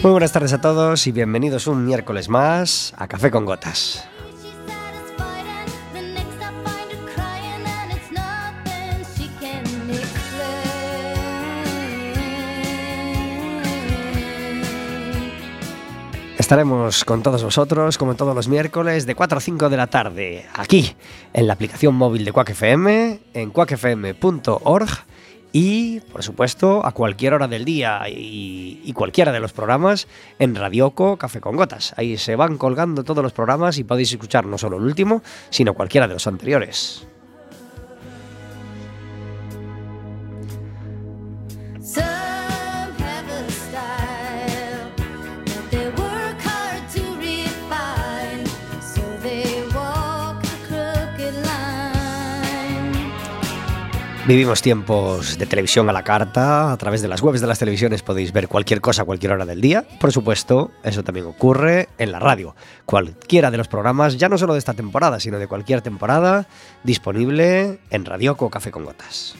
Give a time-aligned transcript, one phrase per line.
[0.00, 4.08] Muy buenas tardes a todos y bienvenidos un miércoles más a Café con Gotas.
[16.38, 20.46] Estaremos con todos vosotros, como todos los miércoles, de 4 a 5 de la tarde,
[20.54, 20.94] aquí,
[21.34, 24.88] en la aplicación móvil de Quack FM, en quackfm.org
[25.60, 30.06] y, por supuesto, a cualquier hora del día y, cualquiera de los programas
[30.38, 31.94] en Radioco Café con Gotas.
[31.96, 35.20] Ahí se van colgando todos los programas y podéis escuchar no solo el último,
[35.50, 37.08] sino cualquiera de los anteriores.
[54.28, 58.02] Vivimos tiempos de televisión a la carta, a través de las webs de las televisiones
[58.02, 59.86] podéis ver cualquier cosa a cualquier hora del día.
[59.98, 62.54] Por supuesto, eso también ocurre en la radio.
[62.84, 66.46] Cualquiera de los programas, ya no solo de esta temporada, sino de cualquier temporada,
[66.84, 69.34] disponible en Radioco Café con Gotas.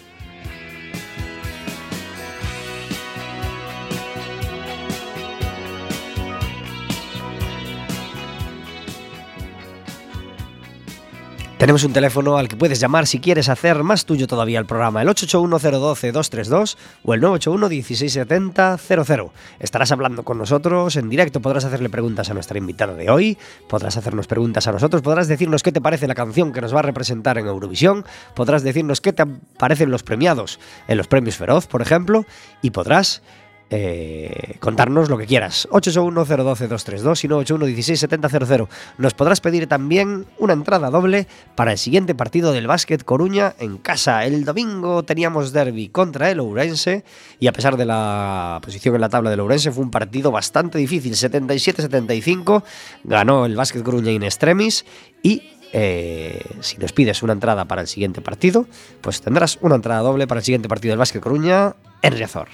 [11.58, 15.02] Tenemos un teléfono al que puedes llamar si quieres hacer más tuyo todavía el programa,
[15.02, 19.30] el 881-012-232 o el 981-1670-00.
[19.58, 23.36] Estarás hablando con nosotros en directo, podrás hacerle preguntas a nuestra invitada de hoy,
[23.68, 26.78] podrás hacernos preguntas a nosotros, podrás decirnos qué te parece la canción que nos va
[26.78, 28.04] a representar en Eurovisión,
[28.36, 29.26] podrás decirnos qué te
[29.58, 32.24] parecen los premiados en los premios Feroz, por ejemplo,
[32.62, 33.20] y podrás
[33.70, 35.68] eh, contarnos lo que quieras.
[35.70, 38.68] 881-012-232 y 981-1670-00.
[38.96, 43.76] Nos podrás pedir también una entrada doble para el siguiente partido del Básquet Coruña en
[43.76, 44.24] casa.
[44.24, 47.04] El domingo teníamos derby contra el Ourense
[47.40, 50.78] y a pesar de la posición en la tabla del Ourense fue un partido bastante
[50.78, 51.12] difícil.
[51.12, 52.62] 77-75
[53.04, 54.86] ganó el Básquet Coruña in extremis
[55.22, 55.42] y
[55.72, 58.66] eh, si nos pides una entrada para el siguiente partido,
[59.02, 62.48] pues tendrás una entrada doble para el siguiente partido del Básquet Coruña en Riazor.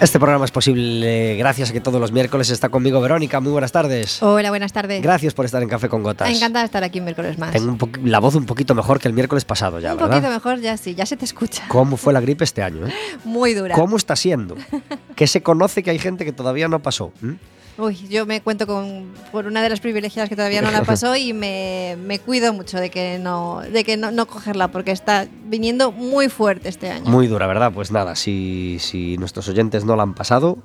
[0.00, 3.40] Este programa es posible gracias a que todos los miércoles está conmigo Verónica.
[3.40, 4.22] Muy buenas tardes.
[4.22, 5.02] Hola, buenas tardes.
[5.02, 6.30] Gracias por estar en Café con Gotas.
[6.30, 7.50] Encantada de estar aquí un miércoles más.
[7.50, 10.16] Tengo un la voz un poquito mejor que el miércoles pasado ya, un ¿verdad?
[10.18, 11.64] Un poquito mejor ya sí, ya se te escucha.
[11.66, 12.86] ¿Cómo fue la gripe este año?
[12.86, 12.92] Eh?
[13.24, 13.74] Muy dura.
[13.74, 14.56] ¿Cómo está siendo?
[15.16, 17.12] ¿Qué se conoce que hay gente que todavía no pasó?
[17.20, 17.32] ¿Mm?
[17.78, 21.14] Uy, yo me cuento con por una de las privilegiadas que todavía no la pasó
[21.14, 25.28] y me, me cuido mucho de que no de que no, no, cogerla porque está
[25.44, 27.08] viniendo muy fuerte este año.
[27.08, 27.72] Muy dura, ¿verdad?
[27.72, 30.58] Pues nada, si, si nuestros oyentes no la han pasado,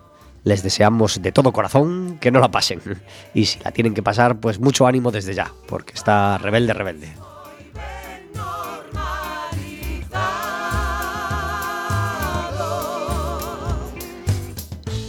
[0.44, 2.81] les deseamos de todo corazón que no la pasen.
[3.35, 7.13] Y si la tienen que pasar, pues mucho ánimo desde ya, porque está rebelde, rebelde.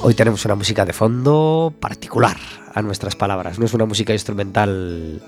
[0.06, 2.36] Hoy tenemos una música de fondo particular
[2.74, 3.58] a nuestras palabras.
[3.58, 5.22] No es una música instrumental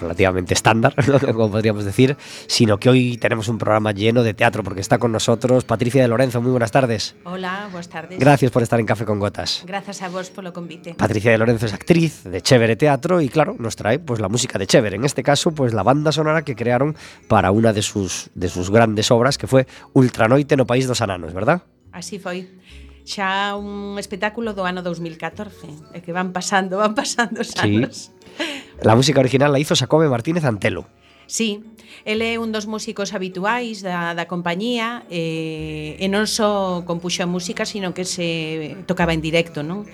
[0.00, 0.92] relativamente estándar,
[1.24, 2.16] como podríamos decir,
[2.48, 6.08] sino que hoy tenemos un programa lleno de teatro porque está con nosotros Patricia de
[6.08, 6.42] Lorenzo.
[6.42, 7.14] Muy buenas tardes.
[7.22, 8.18] Hola, buenas tardes.
[8.18, 9.62] Gracias por estar en Café con Gotas.
[9.64, 10.94] Gracias a vos por lo convite.
[10.94, 14.58] Patricia de Lorenzo es actriz de Chévere Teatro y claro, nos trae pues la música
[14.58, 16.96] de Chévere, en este caso pues la banda sonora que crearon
[17.28, 21.32] para una de sus de sus grandes obras que fue Ultranoite no País dos Ananos,
[21.32, 21.62] ¿verdad?
[21.92, 22.44] Así foi
[23.06, 28.10] xa un espectáculo do ano 2014, e que van pasando, van pasando os anos.
[28.10, 28.82] Sí.
[28.82, 30.90] La música original la hizo Sacome Martínez Antelo.
[31.26, 31.62] Sí,
[32.04, 37.62] el é un dos músicos habituais da, da compañía eh, e non só compuxo música,
[37.62, 39.86] sino que se tocaba en directo, non?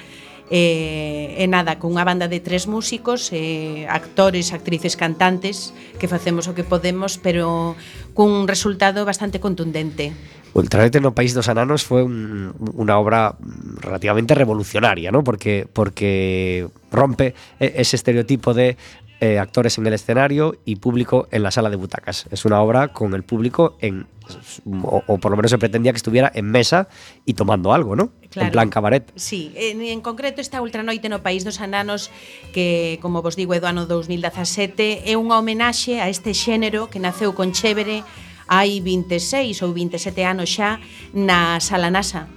[0.53, 6.53] E, e nada, cunha banda de tres músicos, e, actores, actrices, cantantes, que facemos o
[6.53, 7.77] que podemos, pero
[8.13, 10.13] cun resultado bastante contundente.
[10.55, 13.37] Ultranoite no País dos Ananos fue un, una obra
[13.81, 15.25] relativamente revolucionaria, ¿no?
[15.25, 18.77] Porque, porque rompe ese estereotipo de
[19.23, 22.27] eh, actores en el escenario y público en la sala de butacas.
[22.33, 24.05] Es una obra con el público en,
[24.83, 26.89] o, o por lo menos se pretendía que estuviera en mesa
[27.25, 28.11] y tomando algo, ¿no?
[28.31, 28.47] Claro.
[28.49, 29.13] En plan cabaret.
[29.15, 32.11] Sí, en, en concreto esta Ultranoite no País dos Ananos
[32.53, 36.99] que, como vos digo, é do ano 2017 é unha homenaxe a este xénero que
[36.99, 38.03] naceu con Chévere
[38.53, 40.77] hai 26 ou 27 anos xa
[41.17, 42.29] na Sala NASA.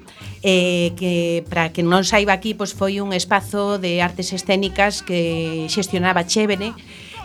[0.48, 5.66] Eh, que para que non saiba aquí, pois foi un espazo de artes escénicas que
[5.68, 6.72] xestionaba Chévere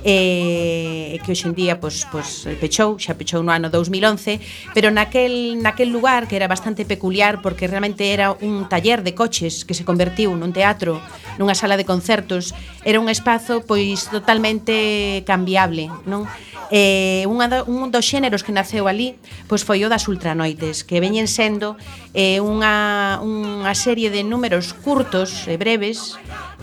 [0.03, 4.41] e eh, que hoxe en día pois, pois, pechou, xa pechou no ano 2011
[4.73, 9.69] pero naquel, naquel lugar que era bastante peculiar porque realmente era un taller de coches
[9.69, 11.05] que se convertiu nun teatro
[11.37, 16.25] nunha sala de concertos era un espazo pois totalmente cambiable non?
[16.71, 19.19] Eh, unha do, un dos xéneros que naceu ali
[19.51, 21.77] pois foi o das ultranoites que veñen sendo
[22.15, 26.17] eh, unha, unha serie de números curtos e breves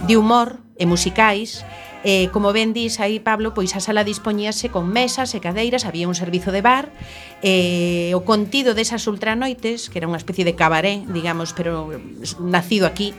[0.08, 1.62] de humor e musicais
[2.04, 6.06] Eh, como ben dis aí, Pablo, pois a sala dispoñíase con mesas e cadeiras, había
[6.06, 6.94] un servizo de bar,
[7.42, 11.90] eh, o contido desas ultranoites, que era unha especie de cabaré, digamos, pero
[12.38, 13.18] nacido aquí,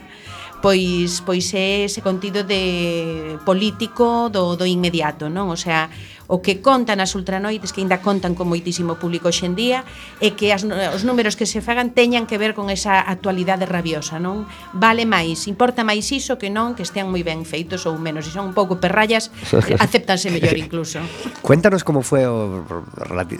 [0.63, 5.51] pois pois é ese contido de político do do inmediato, non?
[5.51, 5.91] O sea,
[6.29, 9.81] o que contan as ultranoites que aínda contan con moitísimo público hoxendía
[10.21, 14.21] e que as, os números que se fagan teñan que ver con esa actualidade rabiosa,
[14.21, 14.45] non?
[14.77, 18.31] Vale máis, importa máis iso que non que estean moi ben feitos ou menos, se
[18.31, 19.33] son un pouco perrallas,
[19.83, 21.01] acéptanse mellor incluso.
[21.41, 22.61] Cuéntanos como foi o,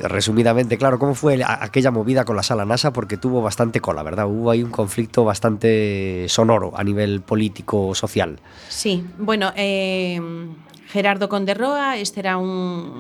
[0.10, 4.26] resumidamente, claro, como foi aquella movida con la sala NASA porque tuvo bastante cola, ¿verdad?
[4.26, 8.42] Hubo aí un conflicto bastante sonoro a nivel político social.
[8.66, 10.18] Sí, bueno, eh
[10.90, 12.50] Gerardo Conderroa, este era un,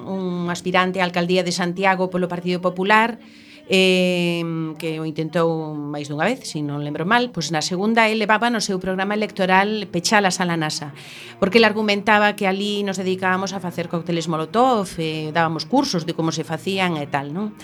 [0.05, 3.17] un aspirante á alcaldía de Santiago polo Partido Popular,
[3.65, 4.45] eh,
[4.77, 8.53] que o intentou máis dunha vez, se non lembro mal, pois na segunda ele levaba
[8.53, 10.93] no seu programa electoral pechalas a la NASA,
[11.41, 16.13] porque ele argumentaba que ali nos dedicábamos a facer cócteles molotov, eh, dábamos cursos de
[16.13, 17.57] como se facían e tal, non?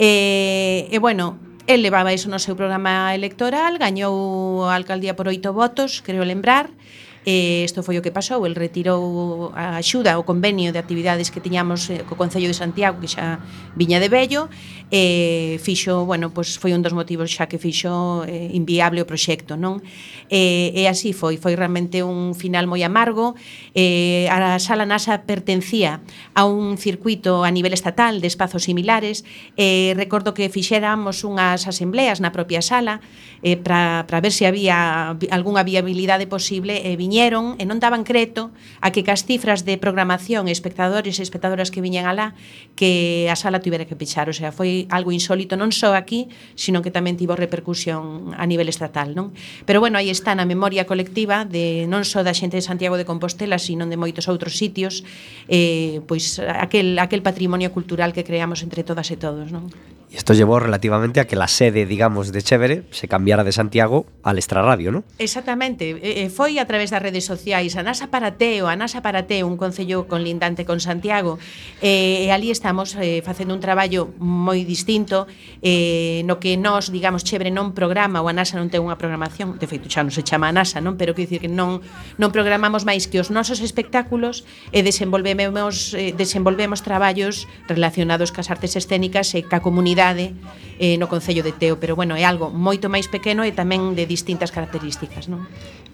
[0.00, 1.36] E, eh, e eh, bueno,
[1.68, 6.72] el levaba iso no seu programa electoral, gañou a alcaldía por oito votos, creo lembrar,
[6.72, 11.34] e E isto foi o que pasou, el retirou a axuda o convenio de actividades
[11.34, 13.42] que tiñamos eh, co Concello de Santiago que xa
[13.74, 14.46] viña de vello
[14.94, 19.58] e fixo, bueno, pois foi un dos motivos xa que fixo eh, inviable o proxecto,
[19.58, 19.82] non?
[20.30, 23.34] E, e así foi, foi realmente un final moi amargo.
[23.74, 29.26] Eh, a sala NASA pertencía a un circuito a nivel estatal de espazos similares.
[29.58, 33.02] Eh, recordo que fixéramos unhas asembleas na propia sala
[33.42, 38.04] eh, para ver se si había algunha viabilidade posible e viña viñeron e non daban
[38.04, 38.52] creto
[38.84, 42.36] a que cas cifras de programación e espectadores e espectadoras que viñan alá
[42.76, 46.28] que a sala tuvera que pechar, o sea, foi algo insólito non só aquí,
[46.60, 49.32] sino que tamén tivo repercusión a nivel estatal, non?
[49.64, 53.08] Pero bueno, aí está na memoria colectiva de non só da xente de Santiago de
[53.08, 55.00] Compostela, sino de moitos outros sitios,
[55.48, 59.72] eh, pois aquel aquel patrimonio cultural que creamos entre todas e todos, non?
[60.16, 64.38] Isto llevó relativamente a que la sede, digamos, de Chévere se cambiara de Santiago al
[64.38, 65.04] Extraradio, ¿no?
[65.18, 69.30] Exactamente, eh, foi a través da redes sociais a NASA para Teo, a NASA para
[69.30, 71.38] Teo, un concello conlindante con Santiago.
[71.78, 75.30] Eh, e ali estamos eh, facendo un traballo moi distinto
[75.62, 79.54] eh, no que nós, digamos, Chebre non programa ou a NASA non ten unha programación,
[79.62, 80.98] de feito xa non se chama a NASA, non?
[80.98, 81.78] Pero quero dicir que non
[82.18, 84.42] non programamos máis que os nosos espectáculos
[84.74, 90.34] e desenvolvemos eh, desenvolvemos traballos relacionados cas artes escénicas e ca comunidade
[90.82, 94.04] eh, no concello de Teo, pero bueno, é algo moito máis pequeno e tamén de
[94.04, 95.46] distintas características, non?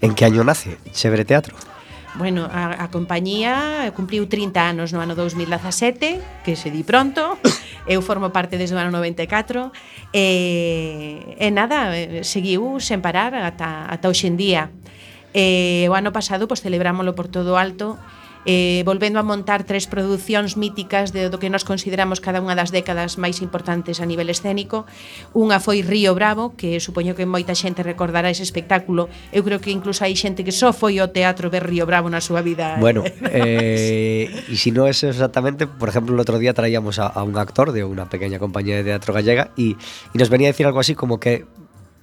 [0.03, 1.55] En que año nace Chebre Teatro?
[2.15, 7.39] Bueno, a, a compañía eh, cumpliu 30 anos no ano 2017, que se di pronto.
[7.89, 9.73] Eu formo parte desde o ano 94
[10.13, 14.69] e, e nada, eh, seguiu sen parar ata, ata hoxendía.
[15.33, 17.97] E, o ano pasado pois, celebrámoslo por todo alto
[18.47, 22.75] eh, volvendo a montar tres producións míticas de, do que nós consideramos cada unha das
[22.75, 24.85] décadas máis importantes a nivel escénico.
[25.33, 29.07] Unha foi Río Bravo, que supoño que moita xente recordará ese espectáculo.
[29.31, 32.19] Eu creo que incluso hai xente que só foi ao teatro ver Río Bravo na
[32.19, 32.77] súa vida.
[32.83, 37.07] Bueno, eh, e se si non é exactamente, por exemplo, o outro día traíamos a,
[37.07, 39.79] a un actor de unha pequena compañía de teatro gallega e
[40.19, 41.47] nos venía a decir algo así como que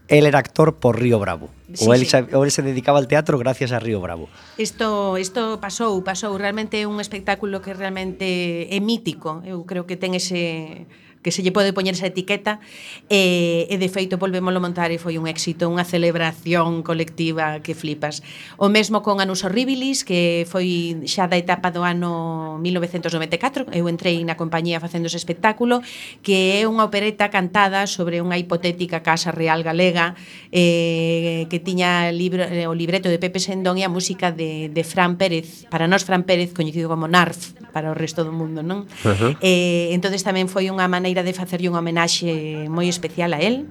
[0.10, 1.50] él era actor por Río Bravo.
[1.74, 2.18] Sí, o, él, sí.
[2.34, 4.28] o él se dedicaba al teatro gracias a Río Bravo.
[4.58, 6.38] Isto, isto pasou, pasou.
[6.38, 9.42] Realmente é un espectáculo que realmente é mítico.
[9.46, 10.90] Eu creo que ten ese
[11.22, 12.64] que se lle pode poñer esa etiqueta
[13.12, 18.24] e, e de feito volvémoslo montar e foi un éxito, unha celebración colectiva que flipas.
[18.56, 24.24] O mesmo con Anus Horribilis, que foi xa da etapa do ano 1994, eu entrei
[24.24, 25.84] na compañía facendo ese espectáculo,
[26.24, 30.16] que é unha opereta cantada sobre unha hipotética Casa Real Galega
[30.56, 35.20] eh, que tiña libro, o libreto de Pepe Sendón e a música de, de Fran
[35.20, 38.90] Pérez, para nós Fran Pérez, coñecido como Narf, para o resto do mundo, non?
[39.06, 39.32] Uh -huh.
[39.42, 43.70] Eh, entonces tamén foi unha maneira de facerlle unha homenaxe moi especial a el.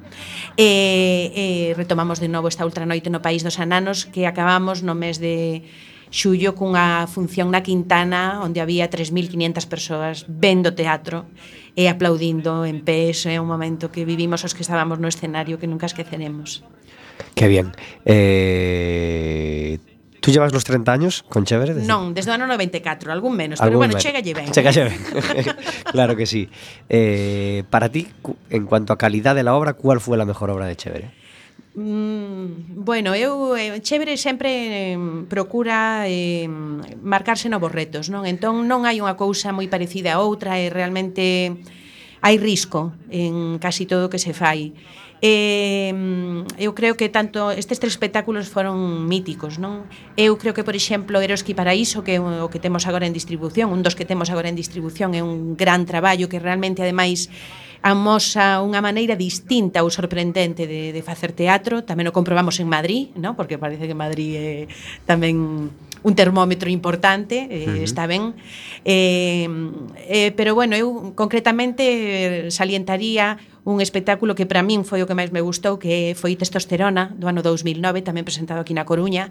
[0.56, 5.18] Eh, eh, retomamos de novo esta ultranoite no País dos Ananos que acabamos no mes
[5.18, 5.66] de
[6.10, 11.28] xullo cunha función na Quintana onde había 3.500 persoas vendo teatro
[11.76, 15.70] e aplaudindo en pé, é un momento que vivimos os que estábamos no escenario que
[15.70, 16.64] nunca esqueceremos.
[17.34, 17.70] Que bien.
[18.04, 19.78] Eh,
[20.28, 21.72] Tú llevas los 30 años con Chévere?
[21.72, 21.88] Desde...
[21.88, 24.52] Non, desde o ano 94, algún menos, algún pero bueno, chegalle chega lle ben.
[24.52, 24.76] Chega eh.
[24.76, 25.00] lle ben,
[25.96, 26.52] claro que sí.
[26.92, 28.12] Eh, para ti,
[28.52, 31.08] en cuanto a calidad de la obra, cuál foi a mejor obra de Chévere?
[31.80, 35.00] Mm, bueno, eu eh, Chévere sempre eh,
[35.32, 36.44] procura eh,
[37.00, 38.28] marcarse novos retos, non?
[38.28, 41.56] Entón non hai unha cousa moi parecida a outra e realmente
[42.20, 44.76] hai risco en casi todo o que se fai
[45.22, 45.92] eh,
[46.58, 49.86] eu creo que tanto estes tres espectáculos foron míticos, non?
[50.14, 53.74] Eu creo que, por exemplo, Eroski Paraíso, que é o que temos agora en distribución,
[53.74, 57.26] un dos que temos agora en distribución, é un gran traballo que realmente, ademais,
[57.82, 61.86] amosa unha maneira distinta ou sorprendente de, de facer teatro.
[61.86, 63.38] Tamén o comprobamos en Madrid, ¿no?
[63.38, 64.50] porque parece que Madrid é
[65.06, 65.70] tamén
[66.02, 67.86] un termómetro importante, eh, uh -huh.
[67.86, 68.34] está ben.
[68.84, 69.46] Eh,
[70.06, 75.28] eh, pero, bueno, eu concretamente salientaría un espectáculo que para min foi o que máis
[75.28, 79.28] me gustou, que foi Testosterona, do ano 2009, tamén presentado aquí na Coruña,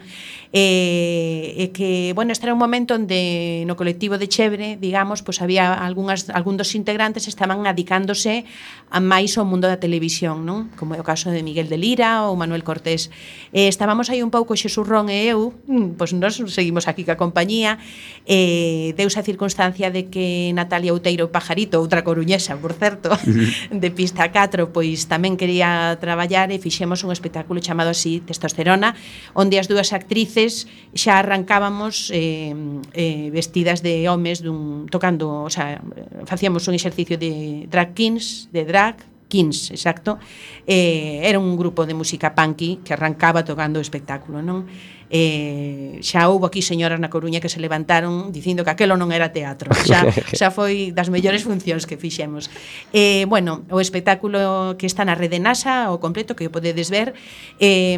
[0.54, 5.42] e, e que, bueno, este era un momento onde no colectivo de Chebre, digamos, pois
[5.42, 8.46] había algunhas, algún dos integrantes estaban adicándose
[8.94, 10.70] a máis ao mundo da televisión, non?
[10.78, 13.10] Como é o caso de Miguel de Lira ou Manuel Cortés.
[13.50, 17.82] E estábamos aí un pouco Xesurrón e eu, mm, pois nos seguimos aquí ca compañía,
[18.30, 23.10] e deus a circunstancia de que Natalia Outeiro Pajarito, outra coruñesa, por certo,
[23.74, 28.98] de pista catro 4 pois tamén quería traballar e fixemos un espectáculo chamado así Testosterona,
[29.38, 32.54] onde as dúas actrices xa arrancábamos eh,
[32.94, 35.80] eh, vestidas de homes dun, tocando, o sea,
[36.26, 40.20] facíamos un exercicio de drag kings, de drag, Kings, exacto,
[40.66, 44.64] eh, era un grupo de música punky que arrancaba tocando o espectáculo, non?
[45.10, 49.32] eh, xa houve aquí señoras na Coruña que se levantaron dicindo que aquelo non era
[49.32, 49.72] teatro.
[49.72, 50.08] Xa,
[50.40, 52.52] xa foi das mellores funcións que fixemos.
[52.92, 57.16] Eh, bueno, o espectáculo que está na rede NASA o completo que o podedes ver
[57.60, 57.96] eh,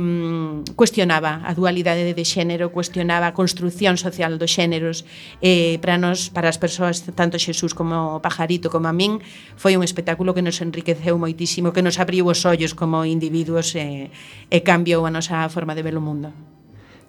[0.77, 5.05] cuestionaba a dualidade de xénero cuestionaba a construción social dos xéneros.
[5.41, 9.21] Eh, para nos, para as persoas tanto Xesús como Pajarito como a min
[9.57, 14.11] foi un espectáculo que nos enriqueceu moitísimo que nos abriu os ollos como individuos e,
[14.51, 16.58] eh, e cambiou a nosa forma de ver o mundo.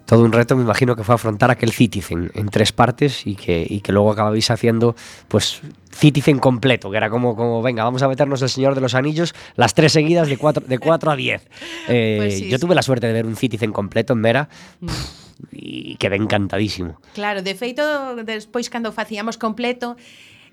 [0.05, 3.65] Todo un reto, me imagino que fue afrontar aquel Citizen en tres partes y que,
[3.67, 4.95] y que luego acababais haciendo
[5.27, 8.95] pues Citizen completo, que era como, como venga, vamos a meternos el Señor de los
[8.95, 11.41] Anillos, las tres seguidas de 4 de cuatro a 10.
[11.87, 14.49] Eh, pues sí, yo tuve la suerte de ver un Citizen completo en Mera.
[14.79, 14.87] Mm.
[15.51, 17.01] y quedé encantadísimo.
[17.13, 19.97] Claro, de feito, despois cando facíamos completo,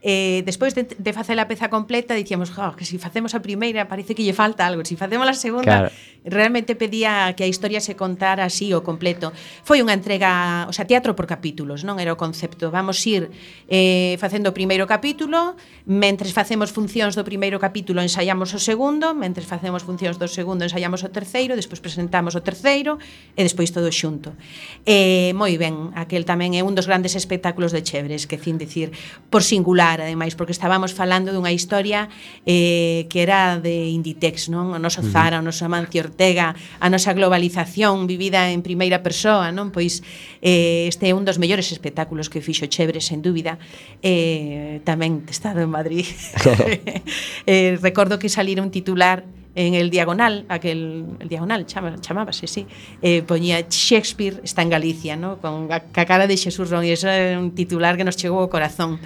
[0.01, 3.43] eh, despois de, de facer a peza completa dicíamos, oh, que se si facemos a
[3.43, 5.95] primeira parece que lle falta algo, se si facemos a segunda claro.
[6.23, 9.35] realmente pedía que a historia se contara así o completo.
[9.67, 12.71] Foi unha entrega, o sea, teatro por capítulos, non era o concepto.
[12.71, 13.27] Vamos ir
[13.67, 19.51] eh, facendo o primeiro capítulo, mentres facemos funcións do primeiro capítulo ensaiamos o segundo, mentres
[19.51, 23.03] facemos funcións do segundo ensaiamos o terceiro, despois presentamos o terceiro
[23.35, 24.39] e despois todo xunto.
[24.87, 28.95] Eh, moi ben, aquel tamén é un dos grandes espectáculos de Chebres, que cin decir,
[29.27, 32.09] por singular similar, ademais, porque estábamos falando dunha historia
[32.45, 34.77] eh, que era de Inditex, non?
[34.77, 39.73] O noso Zara, o noso Amancio Ortega, a nosa globalización vivida en primeira persoa, non?
[39.73, 40.05] Pois
[40.45, 43.57] eh, este é un dos mellores espectáculos que fixo Chebre, sen dúbida.
[44.05, 46.05] Eh, tamén estado en Madrid.
[47.49, 49.25] eh, recordo que salir un titular
[49.59, 52.67] en el Diagonal, aquel el Diagonal chama, chamábase, sí,
[53.03, 55.39] eh, poñía Shakespeare está en Galicia, ¿no?
[55.39, 58.39] con a, a cara de Xesús Ron, e iso é un titular que nos chegou
[58.39, 59.03] ao corazón.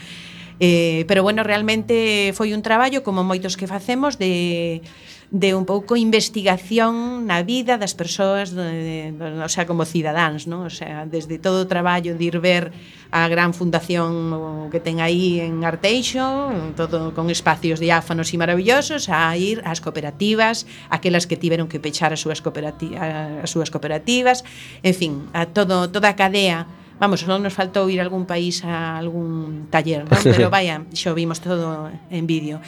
[0.63, 4.79] Eh, pero bueno, realmente foi un traballo como moitos que facemos de
[5.33, 10.69] de un pouco investigación na vida das persoas, de, de, o sea, como cidadáns, non?
[10.69, 12.69] O sea, desde todo o traballo de ir ver
[13.09, 19.33] a gran fundación que ten aí en Arteixo, todo con espacios diáfanos e maravillosos, a
[19.35, 23.01] ir ás cooperativas, aquelas que tiveron que pechar as súas cooperativas,
[23.41, 24.45] as súas cooperativas,
[24.85, 26.69] en fin, a todo toda a cadea
[27.03, 30.23] Vamos, non nos faltou ir a algún país a algún taller, non?
[30.23, 32.63] pero vaya, xo vimos todo en vídeo.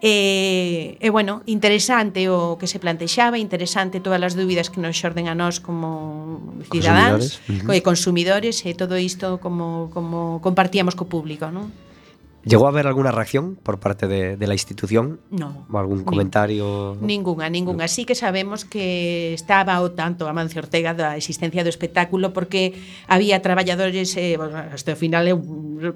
[0.00, 5.28] E, e bueno, interesante o que se plantexaba, interesante todas as dúbidas que nos xorden
[5.28, 7.84] a nós como cidadáns, consumidores, uh -huh.
[7.84, 11.68] consumidores e todo isto como, como compartíamos co público, non?
[12.44, 15.20] ¿Llegó a haber alguna reacción por parte de, de la institución?
[15.30, 15.66] No.
[15.70, 16.96] ¿O algún comentario?
[17.00, 17.88] Ninguna, ninguna.
[17.88, 22.76] Sí que sabemos que estaba o tanto Amancio Ortega da existencia do espectáculo porque
[23.08, 25.36] había traballadores, eh, bueno, hasta o final eh,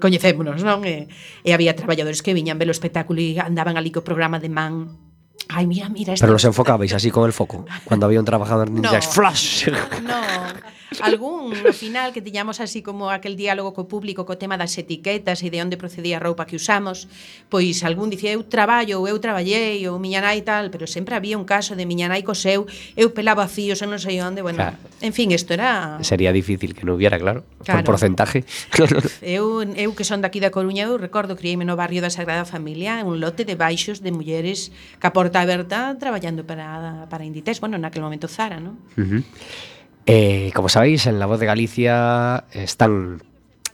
[0.01, 0.81] coñecémonos, non?
[0.83, 4.41] E, eh, e había traballadores que viñan ver o espectáculo e andaban ali co programa
[4.41, 4.97] de man
[5.49, 6.13] Ay, mira, mira.
[6.13, 6.23] Este...
[6.23, 7.65] Pero los enfocabais así con el foco.
[7.83, 9.69] Cuando había un trabajador ninja, no, flash.
[10.03, 10.13] No,
[11.01, 15.45] algún no final que tiñamos así como aquel diálogo co público co tema das etiquetas
[15.45, 17.05] e de onde procedía a roupa que usamos,
[17.47, 21.37] pois algún dicía eu traballo ou eu traballei ou miña nai tal, pero sempre había
[21.37, 22.65] un caso de miña nai co seu,
[22.97, 24.77] eu pelaba fíos, en non sei onde, bueno, claro.
[25.01, 27.85] en fin, isto era Sería difícil que non hubiera, claro, claro.
[27.85, 28.43] por porcentaje.
[29.21, 33.05] eu eu que son daqui da Coruña, eu recordo criei-me no barrio da Sagrada Familia,
[33.05, 37.77] un lote de baixos de mulleres que a porta aberta traballando para para Inditex, bueno,
[37.77, 38.81] naquele momento Zara, non?
[38.97, 39.21] Uh -huh.
[40.11, 43.21] Eh, como sabéis, en La Voz de Galicia están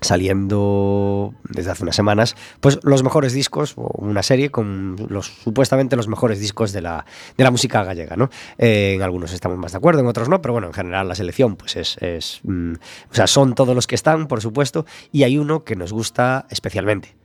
[0.02, 5.96] saliendo desde hace unas semanas pues los mejores discos o una serie con los supuestamente
[5.96, 7.06] los mejores discos de la,
[7.38, 8.30] de la música gallega ¿no?
[8.58, 11.16] Eh, en algunos estamos más de acuerdo en otros no pero bueno en general la
[11.16, 12.74] selección pues es, mm,
[13.10, 16.46] o sea son todos los que están por supuesto y hay uno que nos gusta
[16.50, 17.16] especialmente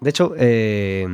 [0.00, 1.06] de hecho eh,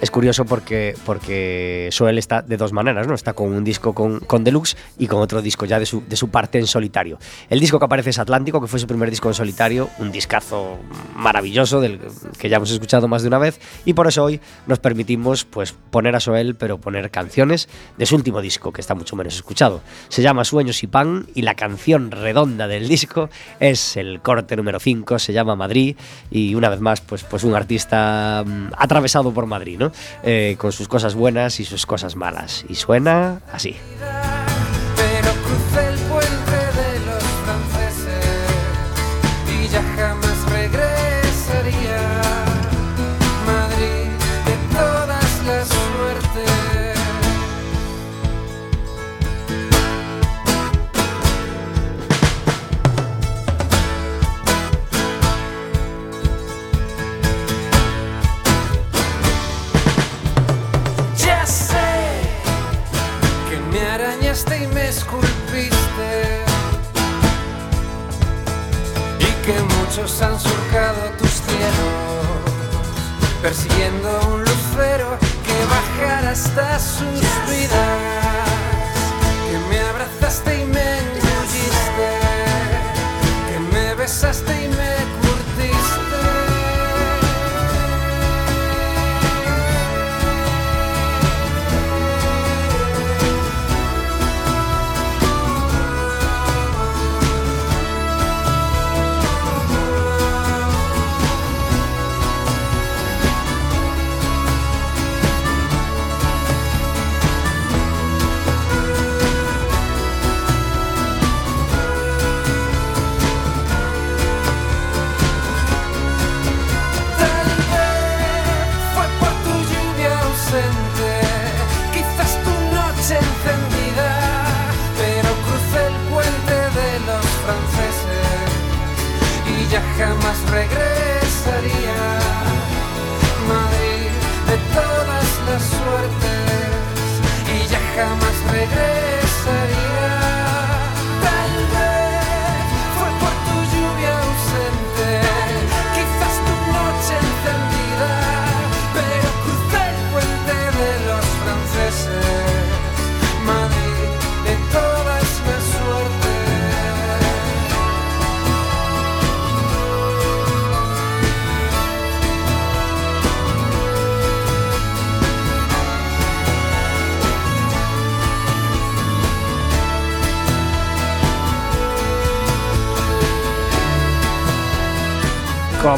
[0.00, 3.14] es curioso porque, porque Soel está de dos maneras, ¿no?
[3.14, 6.28] Está con un disco con, Deluxe y con otro disco ya de su, de su
[6.28, 7.18] parte en solitario.
[7.48, 10.78] El disco que aparece es Atlántico, que fue su primer disco en solitario, un discazo
[11.14, 12.00] maravilloso del
[12.38, 15.72] que ya hemos escuchado más de una vez y por eso hoy nos permitimos pues
[15.72, 19.80] poner a Soel, pero poner canciones de su último disco, que está mucho menos escuchado.
[20.08, 24.78] Se llama Sueños y Pan y la canción redonda del disco es el corte número
[24.78, 25.96] 5, se llama Madrid
[26.30, 29.85] y una vez más pues, pues un artista mm, atravesado por Madrid, ¿no?
[30.22, 32.64] Eh, con sus cosas buenas y sus cosas malas.
[32.68, 33.76] Y suena así.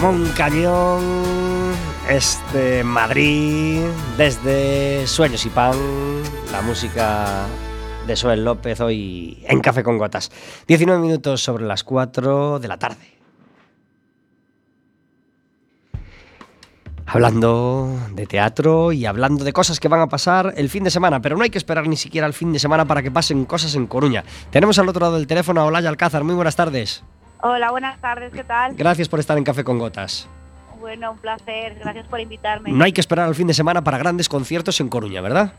[0.01, 1.03] Como un cañón,
[2.09, 3.81] este Madrid,
[4.17, 5.75] desde Sueños y Pan,
[6.53, 7.47] la música
[8.07, 10.31] de Soel López hoy en Café con Gotas.
[10.69, 13.19] 19 minutos sobre las 4 de la tarde.
[17.05, 21.21] Hablando de teatro y hablando de cosas que van a pasar el fin de semana,
[21.21, 23.75] pero no hay que esperar ni siquiera el fin de semana para que pasen cosas
[23.75, 24.23] en Coruña.
[24.53, 26.23] Tenemos al otro lado del teléfono a Olaya Alcázar.
[26.23, 27.03] Muy buenas tardes.
[27.41, 28.75] Hola, buenas tardes, ¿qué tal?
[28.75, 30.29] Gracias por estar en Café con Gotas.
[30.81, 32.71] Bueno, un placer, gracias por invitarme.
[32.73, 35.53] No hay que esperar al fin de semana para grandes conciertos en Coruña, ¿verdad?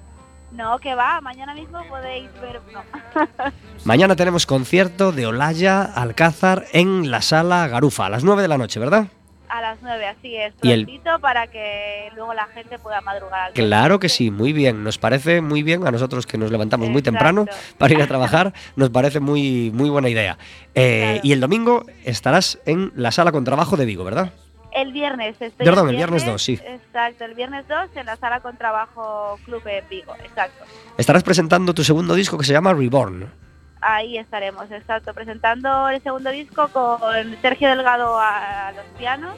[0.52, 2.82] No, que va, mañana mismo podéis ver uno.
[3.86, 8.58] Mañana tenemos concierto de Olaya Alcázar en la sala Garufa a las 9 de la
[8.58, 9.08] noche, ¿verdad?
[9.50, 10.88] A las 9, así es, Y el-
[11.22, 13.52] para que luego la gente pueda madrugar.
[13.54, 14.84] Claro que sí, muy bien.
[14.84, 17.46] Nos parece muy bien a nosotros que nos levantamos muy temprano
[17.80, 18.54] para ir a trabajar.
[18.76, 20.38] Nos parece muy, muy buena idea.
[20.76, 21.20] Eh, Claro.
[21.24, 24.32] Y el domingo estarás en la sala con trabajo de Vigo, ¿verdad?
[24.72, 25.36] El viernes.
[25.42, 26.60] Estoy Perdón, el viernes 2, sí.
[26.64, 30.64] Exacto, el viernes 2 en la sala con trabajo Club en Vigo, exacto.
[30.98, 33.49] Estarás presentando tu segundo disco que se llama Reborn.
[33.82, 39.36] Ahí estaremos, exacto, presentando el segundo disco con Sergio Delgado a, los pianos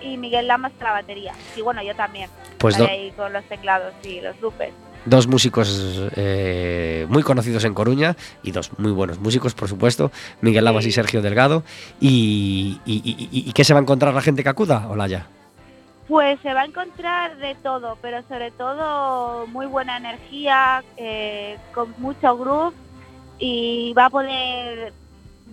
[0.00, 1.32] y Miguel Lamas a la batería.
[1.56, 2.28] Y bueno, yo también.
[2.58, 4.72] Pues do- ahí con los teclados y los loopers.
[5.06, 10.10] dos músicos eh, muy conocidos en Coruña y dos muy buenos músicos, por supuesto,
[10.40, 10.90] Miguel Lamas y.
[10.92, 11.62] Sergio Delgado.
[12.00, 15.26] ¿Y, y, y- y- y qué se va a encontrar la gente que acuda, Olaya?
[16.08, 21.94] Pues se va a encontrar de todo, pero sobre todo muy buena energía, eh, con
[21.98, 22.74] mucho groove
[23.38, 24.92] y va a poder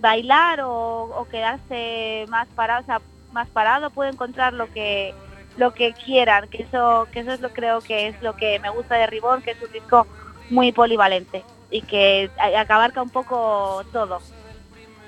[0.00, 3.00] bailar o, o quedarse más parado, o sea,
[3.32, 5.14] más parado, puede encontrar lo que
[5.56, 8.70] lo que quieran, que eso que eso es lo creo que es lo que me
[8.70, 10.06] gusta de Ribón, que es un disco
[10.50, 14.20] muy polivalente y que abarca un poco todo.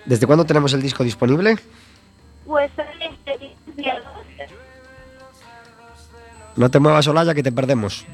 [0.05, 1.57] ¿Desde cuándo tenemos el disco disponible?
[2.47, 2.71] Pues
[3.11, 3.55] este
[6.57, 8.07] No te muevas, Olaya, que te perdemos.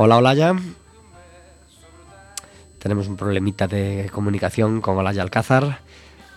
[0.00, 0.54] Hola, Olaya.
[2.78, 5.80] Tenemos un problemita de comunicación con Olaya Alcázar.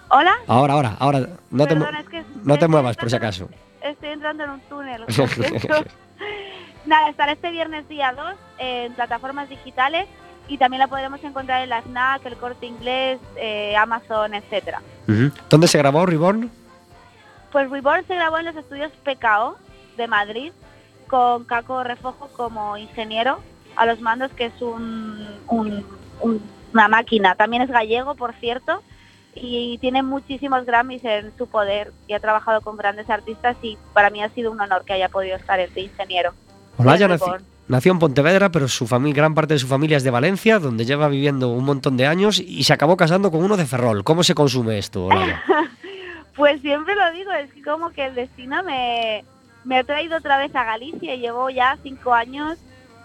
[0.09, 0.33] Hola.
[0.47, 1.27] Ahora, ahora, ahora.
[1.51, 3.49] No te, es que no te muevas, por si acaso.
[3.83, 5.05] Estoy entrando en un túnel.
[6.87, 10.07] Nada, estará este viernes día 2 en plataformas digitales
[10.47, 14.81] y también la podremos encontrar en la SNAC, el Corte Inglés, eh, Amazon, etcétera.
[15.51, 16.49] ¿Dónde se grabó Reborn?
[17.51, 19.55] Pues Reborn se grabó en los estudios PKO
[19.97, 20.51] de Madrid
[21.07, 23.39] con Caco Refojo como ingeniero
[23.75, 25.85] a los mandos, que es un, un-
[26.21, 26.41] un-
[26.73, 27.35] una máquina.
[27.35, 28.81] También es gallego, por cierto,
[29.35, 34.09] y tiene muchísimos Grammys en su poder y ha trabajado con grandes artistas y para
[34.09, 36.33] mí ha sido un honor que haya podido estar este ingeniero.
[36.77, 37.43] Olaya de naci- Reborn.
[37.67, 40.85] nació en Pontevedra, pero su familia, gran parte de su familia es de Valencia, donde
[40.85, 44.03] lleva viviendo un montón de años y se acabó casando con uno de Ferrol.
[44.03, 45.41] ¿Cómo se consume esto, Olaya?
[46.35, 49.23] Pues siempre lo digo, es que como que el destino me,
[49.65, 51.15] me ha traído otra vez a Galicia.
[51.15, 52.57] Llevo ya cinco años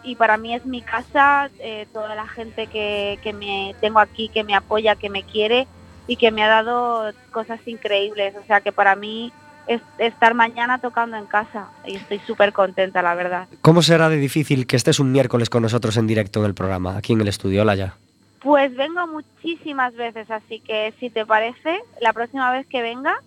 [0.07, 4.29] y para mí es mi casa, eh, toda la gente que, que me tengo aquí,
[4.29, 5.67] que me apoya, que me quiere
[6.07, 8.35] y que me ha dado cosas increíbles.
[8.37, 9.33] O sea que para mí
[9.67, 13.49] es estar mañana tocando en casa y estoy súper contenta, la verdad.
[13.63, 16.97] ¿Cómo será de difícil que estés un miércoles con nosotros en directo en el programa,
[16.97, 17.95] aquí en el estudio, Olaya?
[18.41, 23.21] Pues vengo muchísimas veces, así que si te parece, la próxima vez que venga,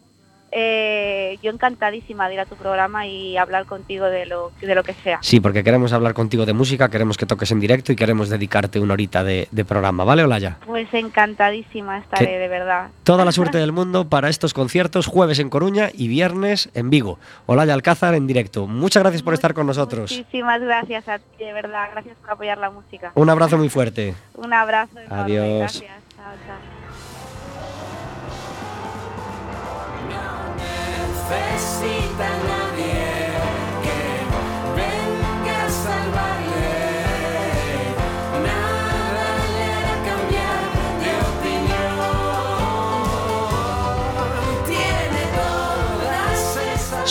[0.51, 4.83] eh, yo encantadísima de ir a tu programa y hablar contigo de lo, de lo
[4.83, 5.19] que sea.
[5.21, 8.79] Sí, porque queremos hablar contigo de música, queremos que toques en directo y queremos dedicarte
[8.79, 10.57] una horita de, de programa, ¿vale, Olaya?
[10.65, 12.89] Pues encantadísima estaré, de verdad.
[13.03, 17.19] Toda la suerte del mundo para estos conciertos, jueves en Coruña y viernes en Vigo.
[17.45, 18.67] Olaya Alcázar en directo.
[18.67, 20.11] Muchas gracias por estar con nosotros.
[20.11, 21.89] Muchísimas gracias a ti, de verdad.
[21.91, 23.11] Gracias por apoyar la música.
[23.15, 24.15] Un abrazo muy fuerte.
[24.35, 24.99] Un abrazo.
[24.99, 25.59] enorme, Adiós.
[25.59, 26.03] Gracias.
[26.15, 26.68] Chao, chao.
[32.19, 32.58] Hispanic.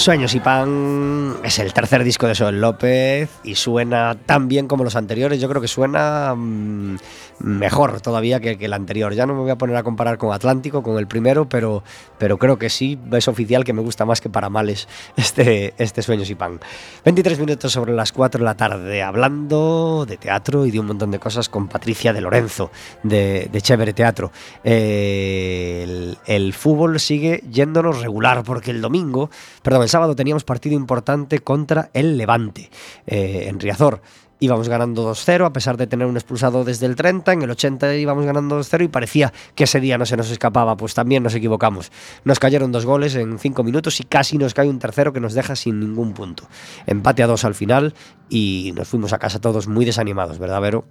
[0.09, 4.83] Sueños y pan es el tercer disco de Soel López y suena tan bien como
[4.83, 5.39] los anteriores.
[5.39, 6.97] Yo creo que suena mm,
[7.41, 9.13] mejor todavía que, que el anterior.
[9.13, 11.83] Ya no me voy a poner a comparar con Atlántico, con el primero, pero,
[12.17, 16.01] pero creo que sí es oficial que me gusta más que para males este, este
[16.01, 16.59] Sueños y pan.
[17.05, 21.11] 23 minutos sobre las 4 de la tarde, hablando de teatro y de un montón
[21.11, 22.71] de cosas con Patricia de Lorenzo,
[23.03, 24.33] de, de Chévere Teatro.
[24.65, 29.29] Eh, el, el fútbol sigue yéndonos regular porque el domingo,
[29.63, 32.71] perdón, el sábado teníamos partido importante contra el Levante
[33.07, 34.01] eh, en Riazor.
[34.41, 37.97] Íbamos ganando 2-0 a pesar de tener un expulsado desde el 30, en el 80
[37.97, 41.35] íbamos ganando 2-0 y parecía que ese día no se nos escapaba, pues también nos
[41.35, 41.91] equivocamos.
[42.25, 45.35] Nos cayeron dos goles en cinco minutos y casi nos cae un tercero que nos
[45.35, 46.45] deja sin ningún punto.
[46.87, 47.95] Empate a dos al final
[48.29, 50.85] y nos fuimos a casa todos muy desanimados, ¿verdad, Vero?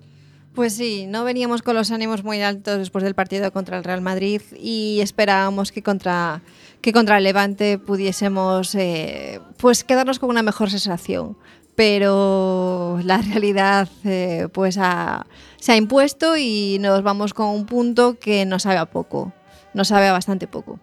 [0.57, 4.01] Pues sí, no veníamos con los ánimos muy altos después del partido contra el Real
[4.01, 6.41] Madrid y esperábamos que contra,
[6.87, 11.35] que contra el Levante pudiésemos eh, pues quedarnos con una mejor sensación.
[11.75, 18.45] Pero la realidad eh, pues se ha impuesto y nos vamos con un punto que
[18.45, 19.33] nos sabe a poco,
[19.73, 20.79] nos sabe a bastante poco.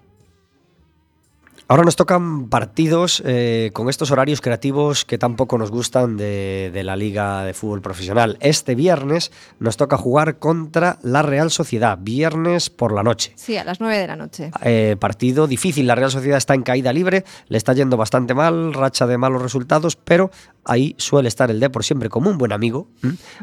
[1.67, 6.85] Ahora nos tocan partidos eh, con estos horarios creativos que tampoco nos gustan de, de
[6.85, 8.37] la Liga de Fútbol Profesional.
[8.41, 13.33] Este viernes nos toca jugar contra la Real Sociedad, viernes por la noche.
[13.37, 14.51] Sí, a las 9 de la noche.
[14.63, 18.75] Eh, partido difícil, la Real Sociedad está en caída libre, le está yendo bastante mal,
[18.75, 20.31] racha de malos resultados, pero
[20.65, 22.89] ahí suele estar el Depor siempre como un buen amigo,